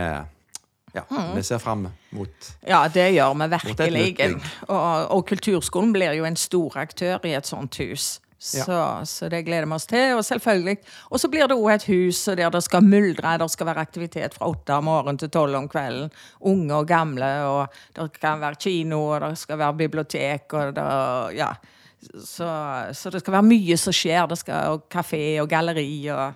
ja, 0.94 1.02
Mm. 1.11 1.34
vi 1.37 1.42
ser 1.42 1.58
fram 1.58 1.88
mot. 2.11 2.50
Ja, 2.66 2.88
det 2.88 3.08
gjør 3.12 3.34
vi 3.34 3.49
virkelig. 3.50 4.42
Og, 4.68 5.11
og 5.11 5.26
kulturskolen 5.26 5.92
blir 5.92 6.12
jo 6.14 6.25
en 6.25 6.37
stor 6.37 6.76
aktør 6.78 7.18
i 7.26 7.34
et 7.34 7.46
sånt 7.46 7.76
hus. 7.82 8.20
Så, 8.45 8.79
så 9.09 9.29
det 9.33 9.45
gleder 9.47 9.65
vi 9.65 9.77
oss 9.77 9.87
til. 9.89 10.19
Og 10.19 10.25
selvfølgelig. 10.25 10.77
Og 11.11 11.21
så 11.21 11.31
blir 11.33 11.49
det 11.49 11.57
òg 11.57 11.71
et 11.75 11.87
hus 11.89 12.25
der 12.37 12.53
det 12.53 12.63
skal 12.67 12.85
muldre. 12.85 13.37
Der 13.41 13.49
skal 13.49 13.71
være 13.71 13.85
aktivitet 13.87 14.37
fra 14.37 14.51
åtte 14.53 14.77
om 14.77 14.85
morgenen 14.91 15.21
til 15.21 15.33
tolv 15.33 15.57
om 15.57 15.69
kvelden. 15.73 16.13
Unge 16.41 16.75
og 16.77 16.89
gamle. 16.89 17.30
Og 17.49 17.78
det 17.97 18.11
kan 18.21 18.43
være 18.45 18.61
kino, 18.61 19.00
og 19.15 19.21
det 19.25 19.39
skal 19.41 19.59
være 19.59 19.80
bibliotek, 19.85 20.52
og 20.52 20.76
det 20.76 20.91
Ja. 21.39 21.54
Så, 22.04 22.47
så 22.93 23.11
det 23.11 23.23
skal 23.23 23.33
være 23.33 23.49
mye 23.49 23.76
som 23.80 23.95
skjer. 23.97 24.26
Det 24.28 24.37
skal 24.39 24.75
og 24.75 24.83
kafé 24.93 25.41
og 25.41 25.49
galleri 25.49 26.04
og 26.13 26.35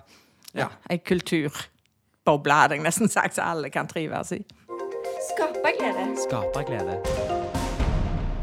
ja, 0.57 0.65
ei 0.89 0.97
kulturboble, 0.97 2.53
hadde 2.63 2.79
jeg 2.79 2.87
nesten 2.89 3.11
sagt, 3.11 3.37
så 3.37 3.45
alle 3.53 3.69
kan 3.69 3.87
trives 3.87 4.33
i. 4.33 4.41
Skaperglede. 5.29 6.15
Skaper 6.25 6.65
glede. 6.65 7.28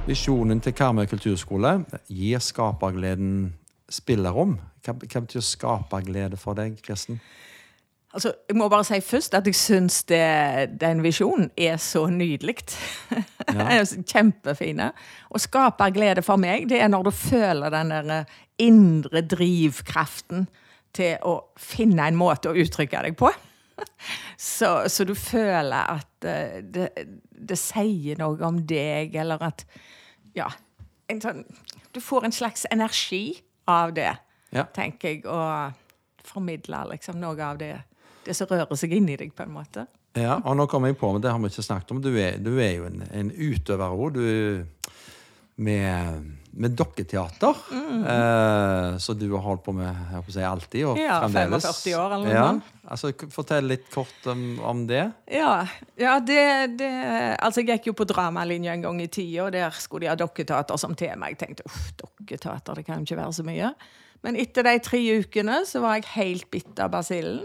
Visjonen 0.07 0.61
til 0.63 0.71
Karmøy 0.71 1.09
kulturskole 1.11 1.81
gir 2.07 2.39
skapergleden 2.39 3.49
spillerom. 3.91 4.53
Hva, 4.87 4.93
hva 5.03 5.23
betyr 5.25 5.43
skaperglede 5.43 6.39
for 6.39 6.55
deg, 6.55 6.77
Kirsten? 6.85 7.19
Altså, 8.15 8.31
jeg 8.47 8.57
må 8.57 8.69
bare 8.71 8.87
si 8.87 9.01
først 9.03 9.35
at 9.35 9.49
jeg 9.51 9.59
syns 9.59 9.97
den 10.07 11.03
visjonen 11.03 11.51
er 11.59 11.81
så 11.83 12.07
nydelig. 12.07 12.63
Ja. 13.57 13.79
Kjempefine. 13.87 14.91
Og 15.31 15.41
skape 15.41 15.87
glede 15.95 16.23
for 16.27 16.37
meg, 16.37 16.67
det 16.69 16.81
er 16.83 16.89
når 16.91 17.07
du 17.07 17.11
føler 17.15 17.71
den 17.71 17.93
der 17.95 18.09
eh, 18.13 18.33
indre 18.59 19.23
drivkraften 19.23 20.49
til 20.93 21.23
å 21.23 21.37
finne 21.57 22.09
en 22.11 22.19
måte 22.19 22.51
å 22.51 22.59
uttrykke 22.59 23.05
deg 23.07 23.17
på. 23.17 23.31
Så, 24.37 24.89
så 24.89 25.05
du 25.09 25.15
føler 25.15 25.95
at 25.95 26.27
eh, 26.29 26.59
det, 26.61 26.89
det 27.31 27.57
sier 27.61 28.19
noe 28.21 28.43
om 28.45 28.59
deg, 28.69 29.15
eller 29.17 29.47
at 29.47 29.65
Ja. 30.37 30.51
En 31.09 31.21
sånn, 31.23 31.45
du 31.95 32.01
får 32.03 32.25
en 32.29 32.35
slags 32.35 32.67
energi 32.71 33.39
av 33.71 33.93
det, 33.95 34.13
Ja. 34.53 34.65
tenker 34.75 35.09
jeg, 35.09 35.25
og 35.27 35.73
formidler 36.27 36.89
liksom 36.91 37.19
noe 37.21 37.39
av 37.43 37.59
det, 37.59 37.73
det 38.25 38.35
som 38.37 38.47
rører 38.51 38.77
seg 38.79 38.93
inni 38.93 39.17
deg, 39.17 39.33
på 39.35 39.43
en 39.47 39.53
måte. 39.55 39.87
Ja, 40.17 40.39
og 40.45 40.57
nå 40.57 40.67
kommer 40.71 40.89
jeg 40.89 40.99
på, 40.99 41.11
men 41.13 41.21
det 41.23 41.31
har 41.31 41.39
vi 41.39 41.51
ikke 41.51 41.63
snakket 41.67 41.91
om. 41.93 42.01
Du 42.03 42.09
er, 42.19 42.39
du 42.41 42.55
er 42.59 42.73
jo 42.79 42.87
en, 42.89 43.03
en 43.13 43.31
utøver 43.31 43.93
òg. 43.93 44.15
Du 44.17 44.91
med, 45.57 46.37
med 46.51 46.71
dokketeater. 46.77 47.57
Eh, 48.11 48.99
så 48.99 49.13
du 49.13 49.31
har 49.33 49.43
holdt 49.45 49.65
på 49.65 49.73
med 49.77 49.89
jeg 49.89 50.19
håper 50.19 50.33
å 50.33 50.35
si, 50.35 50.45
alltid, 50.45 50.87
og 50.91 51.01
Ja, 51.01 51.19
fremdeles. 51.25 51.65
45 51.65 51.97
år 51.97 52.17
eller 52.17 52.27
noe 52.27 52.37
ja. 52.37 52.49
Altså, 52.87 53.11
fortell 53.35 53.67
litt 53.67 53.89
kort 53.91 54.29
om, 54.31 54.45
om 54.63 54.85
det. 54.87 55.03
Ja, 55.33 55.67
ja 55.99 56.19
det, 56.23 56.79
det 56.79 56.91
Altså, 57.41 57.65
jeg 57.65 57.73
gikk 57.73 57.91
jo 57.91 57.97
på 57.99 58.07
dramalinja 58.07 58.77
en 58.77 58.85
gang 58.85 59.01
i 59.03 59.09
tida, 59.11 59.49
og 59.49 59.55
der 59.57 59.75
skulle 59.75 60.07
de 60.07 60.13
ha 60.13 60.19
dokketeater 60.21 60.79
som 60.81 60.95
tema. 60.99 61.33
Jeg 61.33 61.41
tenkte 61.41 61.67
uff, 61.67 61.89
dokketeater, 62.05 62.79
det 62.79 62.87
kan 62.87 63.01
jo 63.01 63.09
ikke 63.09 63.23
være 63.25 63.39
så 63.41 63.47
mye. 63.47 63.73
Men 64.27 64.39
etter 64.41 64.67
de 64.67 64.77
tre 64.85 65.01
ukene 65.23 65.63
så 65.69 65.83
var 65.83 65.99
jeg 65.99 66.13
helt 66.15 66.51
bitt 66.53 66.83
av 66.83 66.93
basillen. 66.95 67.45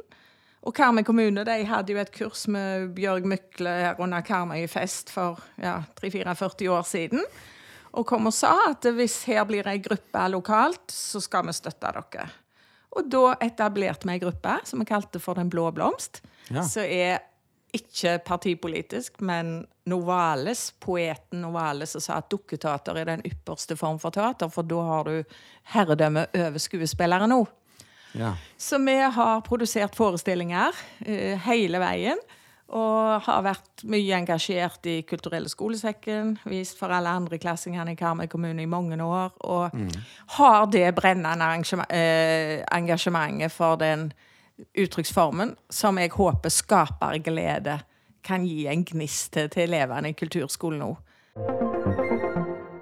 Og 0.62 0.76
Karmøy 0.78 1.02
kommune 1.08 1.41
de 1.47 1.56
hadde 1.65 1.95
jo 1.95 1.97
et 1.97 2.12
kurs 2.13 2.43
med 2.52 2.91
Bjørg 2.93 3.26
Mykle 3.26 3.71
her 3.82 4.04
under 4.04 4.21
Karmøy 4.21 4.67
fest 4.69 5.10
for 5.10 5.41
ja, 5.58 5.80
3-44 5.97 6.69
år 6.69 6.86
siden. 6.86 7.26
Og 7.92 8.06
kom 8.08 8.30
og 8.30 8.36
sa 8.36 8.54
at 8.70 8.86
hvis 8.96 9.18
her 9.28 9.44
blir 9.50 9.68
ei 9.68 9.82
gruppe 9.84 10.28
lokalt, 10.32 10.94
så 10.94 11.20
skal 11.24 11.48
vi 11.50 11.56
støtte 11.56 11.92
dere. 11.92 12.30
Og 12.96 13.08
da 13.12 13.36
etablerte 13.44 14.08
vi 14.08 14.16
ei 14.16 14.22
gruppe 14.22 14.58
som 14.68 14.80
vi 14.82 14.88
kalte 14.88 15.20
for 15.24 15.40
Den 15.40 15.52
blå 15.52 15.70
blomst. 15.76 16.22
Ja. 16.50 16.64
Som 16.68 16.88
er 16.88 17.22
ikke 17.72 18.18
partipolitisk, 18.28 19.22
men 19.24 19.62
Novales, 19.88 20.74
poeten 20.80 21.42
Novales, 21.42 21.96
som 21.96 22.04
sa 22.04 22.18
at 22.20 22.28
dukketeater 22.32 23.00
er 23.00 23.08
den 23.08 23.24
ypperste 23.28 23.78
form 23.80 24.00
for 24.00 24.12
teater, 24.12 24.52
for 24.52 24.68
da 24.68 24.84
har 24.90 25.08
du 25.08 25.38
herredømme 25.72 26.26
over 26.36 26.60
skuespillere 26.62 27.30
nå. 27.32 27.40
Ja. 28.20 28.34
Så 28.60 28.78
vi 28.84 28.98
har 29.00 29.42
produsert 29.48 29.96
forestillinger 29.96 30.76
eh, 31.06 31.40
hele 31.48 31.80
veien. 31.80 32.20
Og 32.72 33.22
har 33.26 33.44
vært 33.44 33.84
mye 33.92 34.16
engasjert 34.16 34.86
i 34.88 35.02
Kulturelle 35.08 35.52
skolesekken. 35.52 36.38
Vist 36.48 36.80
for 36.80 36.94
alle 36.96 37.12
andreklassingene 37.12 37.92
i 37.92 38.00
Karmøy 38.00 38.30
kommune 38.32 38.64
i 38.64 38.70
mange 38.70 38.96
år. 39.04 39.34
Og 39.44 39.76
har 40.38 40.68
det 40.72 40.88
brennende 40.96 41.52
eh, 41.90 42.64
engasjementet 42.72 43.52
for 43.52 43.76
den 43.82 44.12
uttrykksformen 44.78 45.56
som 45.70 46.00
jeg 46.00 46.14
håper 46.16 46.54
skaper 46.54 47.20
glede. 47.26 47.80
Kan 48.24 48.46
gi 48.46 48.68
en 48.70 48.86
gnist 48.86 49.34
til, 49.34 49.50
til 49.50 49.68
elevene 49.68 50.14
i 50.14 50.18
kulturskolen 50.18 50.84
nå. 50.84 50.92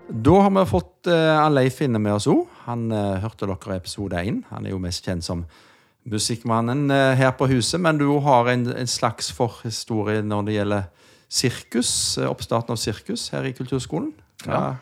Da 0.10 0.36
har 0.43 0.52
vi 0.52 0.65
fått 0.67 1.08
uh, 1.08 1.47
Leif 1.54 1.80
inne 1.86 2.02
med 2.02 2.17
oss 2.17 2.28
òg. 2.28 2.43
Han 2.65 2.89
eh, 2.91 3.21
hørte 3.23 3.47
dere 3.47 3.75
i 3.75 3.80
episode 3.80 4.19
én. 4.19 4.41
Han 4.49 4.65
er 4.67 4.73
jo 4.73 4.82
mest 4.82 5.06
kjent 5.06 5.25
som 5.25 5.45
musikkmannen 6.07 6.91
eh, 6.91 7.15
her 7.19 7.31
på 7.38 7.47
huset, 7.51 7.79
men 7.81 7.99
du 7.99 8.07
har 8.23 8.49
en, 8.51 8.67
en 8.71 8.88
slags 8.88 9.31
forhistorie 9.35 10.21
når 10.23 10.45
det 10.47 10.53
gjelder 10.57 10.83
sirkus. 11.29 12.17
eh, 12.17 12.29
oppstarten 12.29 12.75
av 12.75 12.81
sirkus 12.81 13.29
her 13.33 13.47
i 13.49 13.53
kulturskolen. 13.53 14.13
Ja. 14.45 14.77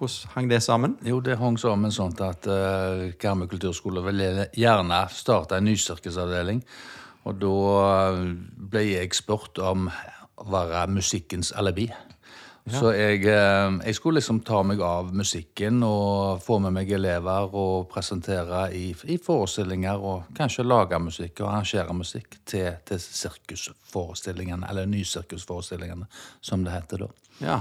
Hvordan 0.00 0.32
hang 0.34 0.46
det 0.48 0.62
sammen? 0.64 0.96
Jo, 1.04 1.18
det 1.20 1.36
hang 1.36 1.58
sammen 1.60 1.92
sånn 1.92 2.14
at 2.24 2.46
uh, 2.48 3.10
Karmøy 3.20 3.50
kulturskole 3.50 4.00
ville 4.06 4.46
gjerne 4.56 5.00
starte 5.12 5.58
en 5.58 5.66
ny 5.68 5.74
sirkusavdeling. 5.76 6.62
Og 7.28 7.36
da 7.36 7.50
ble 8.72 8.86
jeg 8.86 9.12
spurt 9.12 9.60
om 9.60 9.90
å 10.40 10.46
være 10.48 10.86
musikkens 10.88 11.52
alibi. 11.52 11.90
Så 12.72 12.92
jeg, 12.94 13.24
eh, 13.26 13.78
jeg, 13.86 13.96
skulle 13.96 14.20
liksom 14.20 14.40
ta 14.46 14.60
meg 14.66 14.82
av 14.84 15.10
musikken 15.16 15.82
og 15.86 16.42
få 16.44 16.58
med 16.64 16.74
meg 16.76 16.92
elever 16.96 17.56
og 17.56 17.88
presentere 17.90 18.66
i, 18.76 18.90
i 19.10 19.16
forestillinger 19.22 19.98
og 19.98 20.30
kanskje 20.36 20.66
lage 20.66 21.00
musikk 21.02 21.42
og 21.42 21.50
arrangere 21.50 21.96
musikk 21.96 22.38
til, 22.44 22.70
til 22.86 23.02
sirkusforestillingene, 23.02 24.68
eller 24.70 24.88
nysirkusforestillingene, 24.90 26.08
som 26.40 26.64
det 26.66 26.76
heter 26.76 27.06
da. 27.06 27.12
Ja. 27.40 27.60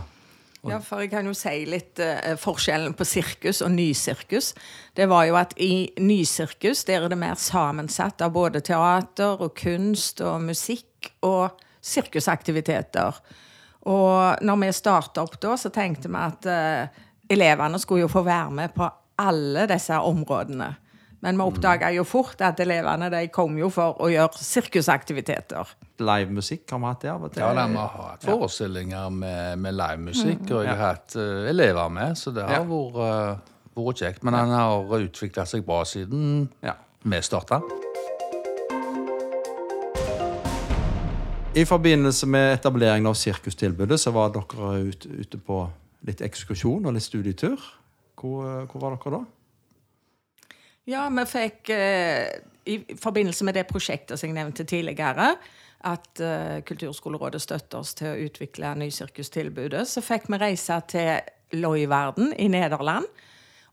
Ja, 0.68 0.82
for 0.84 1.00
jeg 1.00 1.14
kan 1.14 1.24
jo 1.24 1.32
si 1.38 1.62
litt 1.72 2.02
uh, 2.04 2.36
forskjellen 2.36 2.92
på 3.00 3.06
sirkus 3.08 3.62
og 3.64 3.72
nysirkus. 3.72 4.52
Det 4.96 5.08
var 5.08 5.30
jo 5.30 5.38
at 5.40 5.54
i 5.56 5.88
nysirkus 6.04 6.84
der 6.90 7.06
er 7.06 7.14
det 7.14 7.20
mer 7.22 7.40
sammensatt 7.40 8.20
av 8.26 8.34
både 8.36 8.60
teater 8.68 9.40
og 9.40 9.54
kunst 9.56 10.20
og 10.20 10.44
musikk 10.44 11.14
og 11.24 11.56
sirkusaktiviteter. 11.80 13.22
Og 13.88 14.44
når 14.44 14.60
vi 14.64 14.74
starta 14.76 15.24
opp 15.24 15.40
da, 15.42 15.56
så 15.58 15.72
tenkte 15.74 16.12
vi 16.12 16.20
at 16.20 16.50
uh, 16.50 17.06
elevene 17.32 17.80
skulle 17.80 18.04
jo 18.04 18.12
få 18.12 18.26
være 18.28 18.52
med 18.52 18.76
på 18.76 18.90
alle 19.20 19.66
disse 19.70 19.96
områdene. 19.96 20.70
Men 21.20 21.36
vi 21.36 21.44
oppdaga 21.44 21.90
jo 21.92 22.06
fort 22.08 22.40
at 22.48 22.60
elevene 22.64 23.10
de 23.12 23.26
kom 23.36 23.58
jo 23.60 23.68
for 23.74 23.98
å 24.00 24.08
gjøre 24.12 24.40
sirkusaktiviteter. 24.40 25.74
Livemusikk 26.00 26.72
har 26.72 26.80
vi 26.80 26.88
hatt 26.88 27.04
det 27.04 27.12
av 27.12 27.26
og 27.28 27.34
til? 27.34 27.44
Ja, 27.44 27.52
de 27.58 27.66
har 27.76 27.98
hatt 27.98 28.24
forestillinger 28.28 29.12
med, 29.12 29.60
med 29.60 29.76
livemusikk, 29.76 30.46
og 30.48 30.64
jeg 30.64 30.72
har 30.72 30.96
hatt 30.96 31.20
uh, 31.20 31.44
elever 31.52 31.92
med, 31.92 32.16
så 32.20 32.32
det 32.36 32.48
har 32.48 32.64
vært, 32.70 33.04
uh, 33.04 33.76
vært 33.84 34.06
kjekt. 34.06 34.24
Men 34.24 34.40
han 34.40 34.56
har 34.56 34.98
utvikla 35.00 35.48
seg 35.50 35.68
bra 35.68 35.84
siden 35.88 36.48
Ja. 36.64 36.80
vi 37.04 37.24
starta. 37.24 37.64
I 41.58 41.66
forbindelse 41.66 42.28
med 42.30 42.52
etableringen 42.54 43.10
av 43.10 43.16
sirkustilbudet 43.18 43.98
så 43.98 44.12
var 44.14 44.30
dere 44.36 44.74
ute, 44.86 45.10
ute 45.10 45.38
på 45.42 45.64
litt 46.06 46.22
ekskursjon 46.22 46.86
og 46.86 46.94
litt 46.94 47.06
studietur. 47.08 47.58
Hvor, 48.20 48.68
hvor 48.70 48.84
var 48.84 48.94
dere 48.94 49.14
da? 49.16 49.22
Ja, 50.90 51.08
vi 51.10 51.26
fikk 51.30 51.72
eh, 51.74 52.30
i 52.70 52.78
forbindelse 52.98 53.48
med 53.48 53.58
det 53.58 53.66
prosjektet 53.70 54.22
som 54.22 54.30
jeg 54.30 54.38
nevnte 54.38 54.66
tidligere, 54.70 55.32
at 55.90 56.22
eh, 56.22 56.62
Kulturskolerådet 56.70 57.42
støtter 57.42 57.82
oss 57.82 57.96
til 57.98 58.12
å 58.12 58.28
utvikle 58.28 58.76
nysirkustilbudet, 58.84 59.88
så 59.90 60.06
fikk 60.06 60.30
vi 60.30 60.42
reise 60.42 60.78
til 60.92 61.58
Loiverden 61.58 62.30
i 62.38 62.46
Nederland 62.52 63.10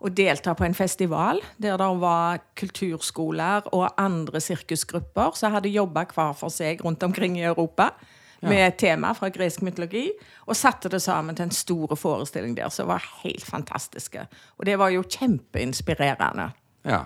og 0.06 0.14
delta 0.16 0.54
på 0.54 0.64
en 0.66 0.76
festival 0.76 1.40
der 1.62 1.78
det 1.80 1.88
var 2.00 2.42
kulturskoler 2.58 3.66
og 3.74 3.88
andre 3.98 4.40
sirkusgrupper 4.40 5.34
som 5.34 5.54
hadde 5.56 5.72
jobba 5.74 6.06
hver 6.14 6.36
for 6.38 6.52
seg 6.52 6.84
rundt 6.84 7.02
omkring 7.02 7.38
i 7.40 7.48
Europa 7.48 7.90
med 8.46 8.60
et 8.66 8.76
tema 8.78 9.12
fra 9.16 9.30
gresk 9.32 9.62
mytologi, 9.64 10.10
og 10.46 10.56
satte 10.58 10.90
det 10.92 11.00
sammen 11.02 11.36
til 11.36 11.48
en 11.48 11.54
stor 11.54 11.94
forestilling 11.98 12.56
der 12.56 12.68
som 12.68 12.90
var 12.90 13.04
helt 13.22 13.44
fantastiske. 13.44 14.26
Og 14.58 14.66
det 14.68 14.78
var 14.78 14.92
jo 14.94 15.02
kjempeinspirerende. 15.02 16.50
Ja. 16.84 17.00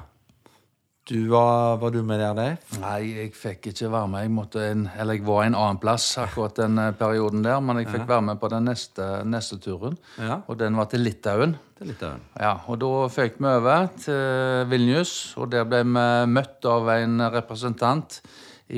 Du 1.10 1.28
var, 1.28 1.76
var 1.76 1.90
du 1.90 2.04
med 2.06 2.20
der, 2.22 2.36
Leif? 2.38 2.76
Nei, 2.78 2.98
jeg 3.16 3.32
fikk 3.34 3.64
ikke 3.72 3.88
være 3.90 4.10
med. 4.12 4.28
Jeg, 4.28 4.68
en, 4.70 4.84
eller 4.94 5.16
jeg 5.16 5.24
var 5.26 5.40
en 5.42 5.56
annen 5.58 5.80
plass 5.82 6.04
akkurat 6.22 6.54
den 6.60 6.78
eh, 6.78 6.92
perioden 6.94 7.42
der, 7.42 7.56
men 7.58 7.80
jeg 7.80 7.88
fikk 7.90 8.04
være 8.06 8.22
med 8.28 8.38
på 8.38 8.50
den 8.52 8.68
neste, 8.70 9.08
neste 9.26 9.58
turen. 9.58 9.96
Ja. 10.22 10.36
Og 10.46 10.60
den 10.60 10.78
var 10.78 10.86
til 10.92 11.02
Litauen. 11.02 11.56
Til 11.74 11.88
er 11.88 11.90
litt 11.90 12.04
av 12.06 12.14
en. 12.14 12.22
Ja, 12.38 12.52
og 12.70 12.78
da 12.84 12.92
fikk 13.10 13.40
vi 13.42 13.50
over 13.50 13.90
til 14.04 14.70
Vilnius, 14.70 15.16
og 15.34 15.50
der 15.50 15.66
ble 15.66 15.82
vi 15.82 16.06
møtt 16.30 16.70
av 16.70 16.92
en 16.94 17.26
representant 17.34 18.20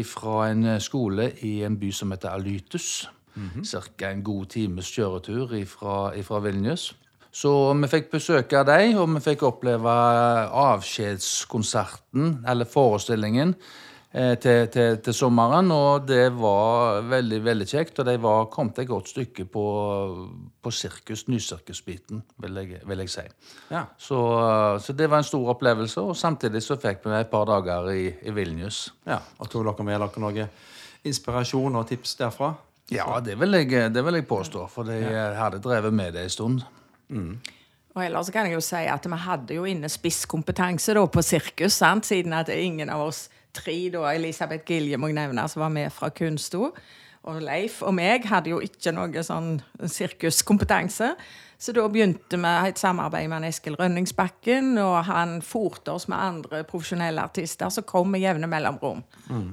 fra 0.09 0.39
en 0.49 0.79
skole 0.81 1.35
i 1.45 1.59
en 1.69 1.77
by 1.77 1.93
som 1.93 2.17
heter 2.17 2.33
Alytus. 2.33 3.11
Cirka 3.69 4.09
en 4.09 4.25
god 4.25 4.49
times 4.57 4.89
kjøretur 4.89 5.53
fra 5.69 6.41
Vilnius. 6.49 6.95
Så 7.33 7.51
vi 7.73 7.89
fikk 7.89 8.11
besøke 8.13 8.61
dem, 8.69 8.99
og 9.01 9.09
vi 9.15 9.23
fikk 9.25 9.47
oppleve 9.49 9.93
avskjedskonserten, 10.63 12.43
eller 12.49 12.69
forestillingen, 12.69 13.55
eh, 14.13 14.35
til, 14.37 14.67
til, 14.69 14.99
til 15.01 15.17
sommeren. 15.17 15.71
Og 15.73 16.05
det 16.05 16.27
var 16.37 17.01
veldig, 17.09 17.39
veldig 17.47 17.69
kjekt, 17.71 18.03
og 18.03 18.11
de 18.11 18.19
var 18.21 18.51
kommet 18.53 18.83
et 18.83 18.91
godt 18.91 19.09
stykke 19.15 19.47
på, 19.49 19.65
på 20.61 20.73
sirkus, 20.77 21.25
nysirkusbiten, 21.33 22.21
vil 22.45 22.61
vil 22.85 23.05
jeg 23.07 23.15
si. 23.15 23.25
Ja. 23.71 23.87
Så, 23.97 24.19
så 24.85 24.93
det 24.93 25.09
var 25.09 25.25
en 25.25 25.31
stor 25.31 25.55
opplevelse, 25.55 26.05
og 26.05 26.17
samtidig 26.17 26.61
så 26.63 26.77
fikk 26.77 27.01
vi 27.07 27.17
et 27.17 27.33
par 27.33 27.49
dager 27.49 27.89
i, 27.95 28.11
i 28.13 28.37
Vilnius. 28.37 28.91
ja. 29.09 29.23
Og 29.39 29.49
tok 29.49 29.65
dere 29.71 29.89
med 29.89 30.05
dere 30.05 30.27
noe 30.27 30.47
inspirasjon 31.09 31.81
og 31.81 31.89
tips 31.89 32.15
derfra? 32.21 32.53
Ja, 32.93 33.09
det 33.25 33.39
vil 33.41 33.57
jeg, 33.57 33.89
det 33.95 34.05
vil 34.05 34.21
jeg 34.21 34.29
påstå, 34.29 34.69
for 34.69 34.85
jeg 34.93 35.37
hadde 35.39 35.65
drevet 35.65 35.95
med 35.95 36.13
det 36.13 36.29
en 36.29 36.37
stund. 36.37 36.63
Og 37.95 38.01
ellers 38.07 38.31
kan 38.33 38.47
jeg 38.49 38.55
jo 38.57 38.61
si 38.65 38.87
at 38.89 39.05
vi 39.05 39.17
hadde 39.27 39.55
jo 39.59 39.65
inne 39.69 39.89
spisskompetanse 39.93 40.95
da 40.97 41.03
på 41.07 41.23
sirkus, 41.23 41.75
sant? 41.83 42.07
siden 42.09 42.33
at 42.33 42.49
ingen 42.49 42.89
av 42.89 43.03
oss 43.11 43.27
tre, 43.53 43.91
da, 43.93 44.07
Elisabeth 44.15 44.65
Gilje 44.65 44.97
må 44.97 45.11
jeg 45.11 45.19
nevne, 45.19 45.45
som 45.49 45.61
var 45.61 45.69
med 45.75 45.93
fra 45.93 46.09
Kunsto, 46.09 46.71
og 47.23 47.43
Leif 47.45 47.83
og 47.87 47.93
meg 47.95 48.25
hadde 48.27 48.51
jo 48.51 48.63
ikke 48.65 48.95
noe 48.97 49.23
sånn 49.23 49.59
sirkuskompetanse. 49.85 51.13
Så 51.63 51.71
da 51.77 51.85
begynte 51.87 52.39
vi 52.41 52.53
et 52.73 52.81
samarbeid 52.81 53.29
med 53.31 53.45
Eskil 53.47 53.77
Rønningsbakken, 53.79 54.73
og 54.83 55.05
han 55.07 55.37
forte 55.47 55.93
oss 55.95 56.09
med 56.11 56.19
andre 56.19 56.65
profesjonelle 56.67 57.23
artister 57.23 57.71
som 57.71 57.85
kom 57.87 58.11
med 58.11 58.25
jevne 58.25 58.49
mellomrom. 58.51 59.05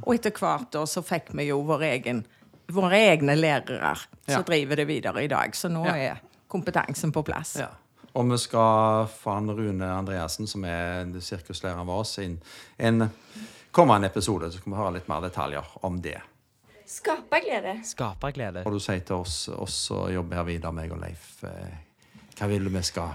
Og 0.02 0.16
etter 0.16 0.34
hvert 0.34 0.72
da 0.74 0.86
så 0.90 1.04
fikk 1.06 1.30
vi 1.38 1.50
jo 1.52 1.60
vår 1.68 1.86
egen, 1.92 2.24
våre 2.74 2.98
egne 3.12 3.36
lærere 3.38 3.94
som 4.26 4.44
driver 4.48 4.82
det 4.82 4.88
videre 4.90 5.24
i 5.24 5.30
dag. 5.30 5.54
Så 5.54 5.70
nå 5.70 5.86
Ja. 5.86 5.96
er 5.96 6.18
kompetansen 6.50 7.14
på 7.16 7.24
plass. 7.24 7.56
Ja. 7.62 7.70
Og 8.18 8.26
vi 8.32 8.40
skal 8.42 9.06
få 9.14 9.36
han 9.38 9.52
Rune 9.54 9.86
Andreassen, 9.94 10.50
som 10.50 10.66
er 10.66 11.06
sirkuslæreren 11.22 11.88
vår, 11.88 12.08
inn 12.26 12.40
en 12.78 13.10
kommende 13.72 14.10
episode. 14.10 14.50
Så 14.52 14.64
kan 14.64 14.74
vi 14.74 14.80
høre 14.82 14.96
litt 14.98 15.10
mer 15.12 15.22
detaljer 15.24 15.78
om 15.86 16.02
det. 16.02 16.18
Skaperglede. 16.90 17.76
Skaperglede. 17.86 18.66
Og 18.66 18.74
du 18.74 18.82
sier 18.82 19.06
til 19.06 19.22
oss, 19.22 19.44
oss 19.54 19.78
som 19.92 20.10
jobber 20.10 20.42
her 20.42 20.48
videre, 20.48 20.74
meg 20.74 20.94
og 20.96 21.04
Leif, 21.04 21.36
eh, 21.46 21.76
hva 22.40 22.50
vil 22.50 22.66
du 22.66 22.74
vi 22.74 22.82
skal 22.88 23.14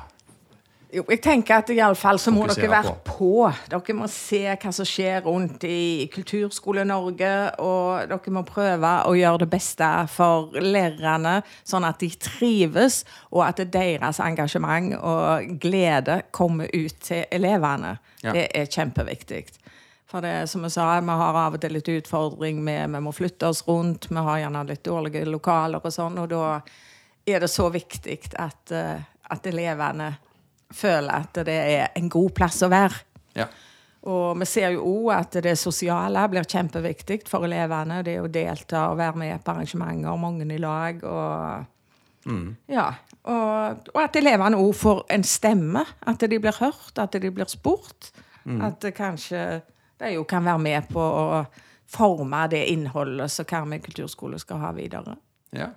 Jo, 0.95 1.03
jeg 1.11 1.19
tenker 1.25 1.59
at 1.59 1.71
iallfall 1.75 2.21
så 2.23 2.31
må 2.31 2.45
Fokusere 2.45 2.69
dere 2.69 2.83
være 2.85 2.93
på. 3.09 3.31
Dere 3.73 3.95
må 3.99 4.07
se 4.13 4.43
hva 4.47 4.71
som 4.77 4.87
skjer 4.87 5.25
rundt 5.27 5.65
i 5.67 6.07
Kulturskole-Norge, 6.13 7.31
og 7.65 8.13
dere 8.13 8.35
må 8.35 8.45
prøve 8.47 8.93
å 9.09 9.17
gjøre 9.19 9.43
det 9.43 9.49
beste 9.51 9.89
for 10.13 10.55
lærerne, 10.55 11.41
sånn 11.67 11.87
at 11.89 11.99
de 12.03 12.13
trives, 12.23 13.03
og 13.33 13.43
at 13.49 13.65
deres 13.75 14.21
engasjement 14.23 14.95
og 15.01 15.57
glede 15.63 16.21
kommer 16.35 16.71
ut 16.71 17.01
til 17.03 17.25
elevene. 17.35 17.97
Ja. 18.23 18.37
Det 18.37 18.47
er 18.55 18.71
kjempeviktig. 18.71 19.49
For 20.11 20.23
det 20.23 20.45
som 20.53 20.63
jeg 20.63 20.77
sa, 20.77 20.93
vi 21.03 21.17
har 21.19 21.39
av 21.41 21.57
og 21.57 21.63
til 21.63 21.75
litt 21.75 21.91
utfordring 21.91 22.61
med 22.63 22.93
vi 22.95 23.03
må 23.03 23.11
flytte 23.11 23.51
oss 23.51 23.65
rundt, 23.67 24.07
vi 24.13 24.23
har 24.29 24.45
gjerne 24.45 24.63
litt 24.69 24.85
dårlige 24.87 25.27
lokaler 25.27 25.83
og 25.83 25.91
sånn, 25.91 26.21
og 26.23 26.31
da 26.31 26.61
er 27.27 27.43
det 27.43 27.51
så 27.51 27.67
viktig 27.73 28.21
at, 28.39 28.71
eh, 28.71 29.03
at 29.35 29.51
elevene 29.51 30.13
føler 30.75 31.13
at 31.15 31.45
det 31.47 31.55
er 31.55 31.93
en 31.97 32.09
god 32.13 32.35
plass 32.37 32.63
å 32.65 32.71
være. 32.73 33.03
Ja. 33.39 33.49
Og 34.05 34.37
vi 34.37 34.49
ser 34.49 34.75
jo 34.75 34.85
òg 34.85 35.13
at 35.17 35.39
det 35.47 35.55
sosiale 35.57 36.27
blir 36.29 36.45
kjempeviktig 36.45 37.23
for 37.29 37.47
elevene. 37.47 38.03
Det 38.05 38.19
å 38.21 38.29
delta 38.29 38.89
og 38.91 38.99
være 39.01 39.21
med 39.23 39.45
på 39.45 39.55
arrangementer, 39.55 40.19
mange 40.21 40.45
i 40.53 40.61
lag. 40.61 41.01
Og, 41.09 42.35
ja, 42.69 42.91
og, 43.25 43.89
og 43.95 44.01
at 44.03 44.19
elevene 44.21 44.61
òg 44.61 44.75
får 44.77 45.05
en 45.17 45.25
stemme. 45.25 45.87
At 46.05 46.21
de 46.21 46.41
blir 46.41 46.61
hørt, 46.61 46.93
at 47.01 47.17
de 47.17 47.33
blir 47.33 47.49
spurt. 47.49 48.13
At 48.45 48.83
det 48.85 48.93
kanskje 48.99 49.63
de 50.03 50.17
jo 50.19 50.27
kan 50.29 50.45
være 50.45 50.61
med 50.61 50.91
på 50.93 51.01
å 51.01 51.45
forme 51.89 52.45
det 52.53 52.67
innholdet 52.73 53.33
som 53.33 53.47
Karmøy 53.49 53.81
kulturskole 53.85 54.37
skal 54.43 54.61
ha 54.61 54.73
videre. 54.77 55.17
Ja. 55.55 55.71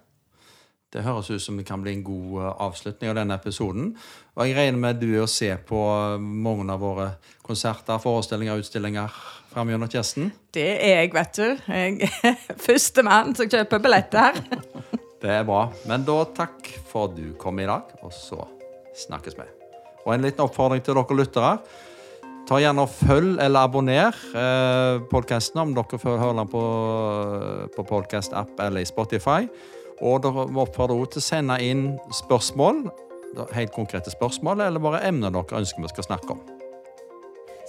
Det 0.98 1.04
høres 1.06 1.28
ut 1.30 1.44
som 1.44 1.60
det 1.60 1.68
kan 1.68 1.82
bli 1.84 1.92
en 1.94 2.04
god 2.06 2.38
eh, 2.42 2.54
avslutning 2.66 3.12
av 3.12 3.18
denne 3.20 3.36
episoden. 3.38 3.92
Og 4.34 4.48
jeg 4.48 4.56
regner 4.58 4.80
med 4.82 4.98
du 4.98 5.12
er 5.12 5.28
å 5.28 5.30
se 5.30 5.52
på 5.70 5.82
eh, 5.94 6.16
mange 6.18 6.66
av 6.74 6.82
våre 6.82 7.12
konserter, 7.46 8.00
forestillinger, 8.02 8.58
utstillinger 8.64 9.20
framover, 9.52 9.92
Kirsten. 9.94 10.32
Det 10.58 10.66
er 10.74 11.04
jeg, 11.04 11.12
vet 11.14 11.38
du. 11.38 11.70
Jeg 11.70 12.10
er 12.32 12.58
førstemann 12.66 13.38
som 13.38 13.52
kjøper 13.52 13.84
billetter. 13.84 14.42
Det 15.22 15.32
er 15.34 15.46
bra. 15.46 15.68
Men 15.90 16.02
da 16.06 16.18
takk 16.34 16.66
for 16.90 17.12
at 17.12 17.16
du 17.18 17.30
kom 17.42 17.62
i 17.62 17.70
dag, 17.70 17.94
og 18.06 18.12
så 18.14 18.42
snakkes 19.06 19.38
vi. 19.38 19.46
Og 20.06 20.16
en 20.16 20.26
liten 20.26 20.46
oppfordring 20.46 20.82
til 20.86 20.98
dere 20.98 21.18
lyttere. 21.18 21.54
Ta 22.48 22.58
gjerne 22.62 22.86
og 22.86 22.94
følg 22.94 23.42
eller 23.44 23.70
abonner 23.70 24.18
eh, 24.34 25.02
podkasten 25.12 25.62
om 25.62 25.78
dere 25.78 26.02
hører 26.02 26.22
høre 26.26 26.38
den 26.42 26.54
på, 26.54 26.68
på 27.76 27.90
podcast-app 27.90 28.62
eller 28.66 28.82
i 28.82 28.90
Spotify. 28.90 29.50
Og 30.02 30.22
dere 30.24 30.46
oppfordrer 30.46 30.64
oppfordre 30.64 30.98
også 30.98 31.18
til 31.18 31.24
å 31.24 31.28
sende 31.32 31.60
inn 31.66 31.86
spørsmål 32.14 32.86
helt 33.54 33.72
konkrete 33.72 34.12
spørsmål, 34.12 34.62
eller 34.62 34.80
bare 34.80 35.04
emner 35.08 35.34
dere 35.34 35.62
ønsker 35.62 35.82
vi 35.82 35.92
skal 35.92 36.04
snakke 36.10 36.38
om. 36.38 36.42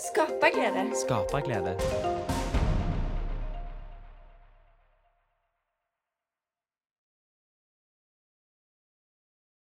Skaperglede. 0.08 0.88
Skaperglede. 0.96 2.17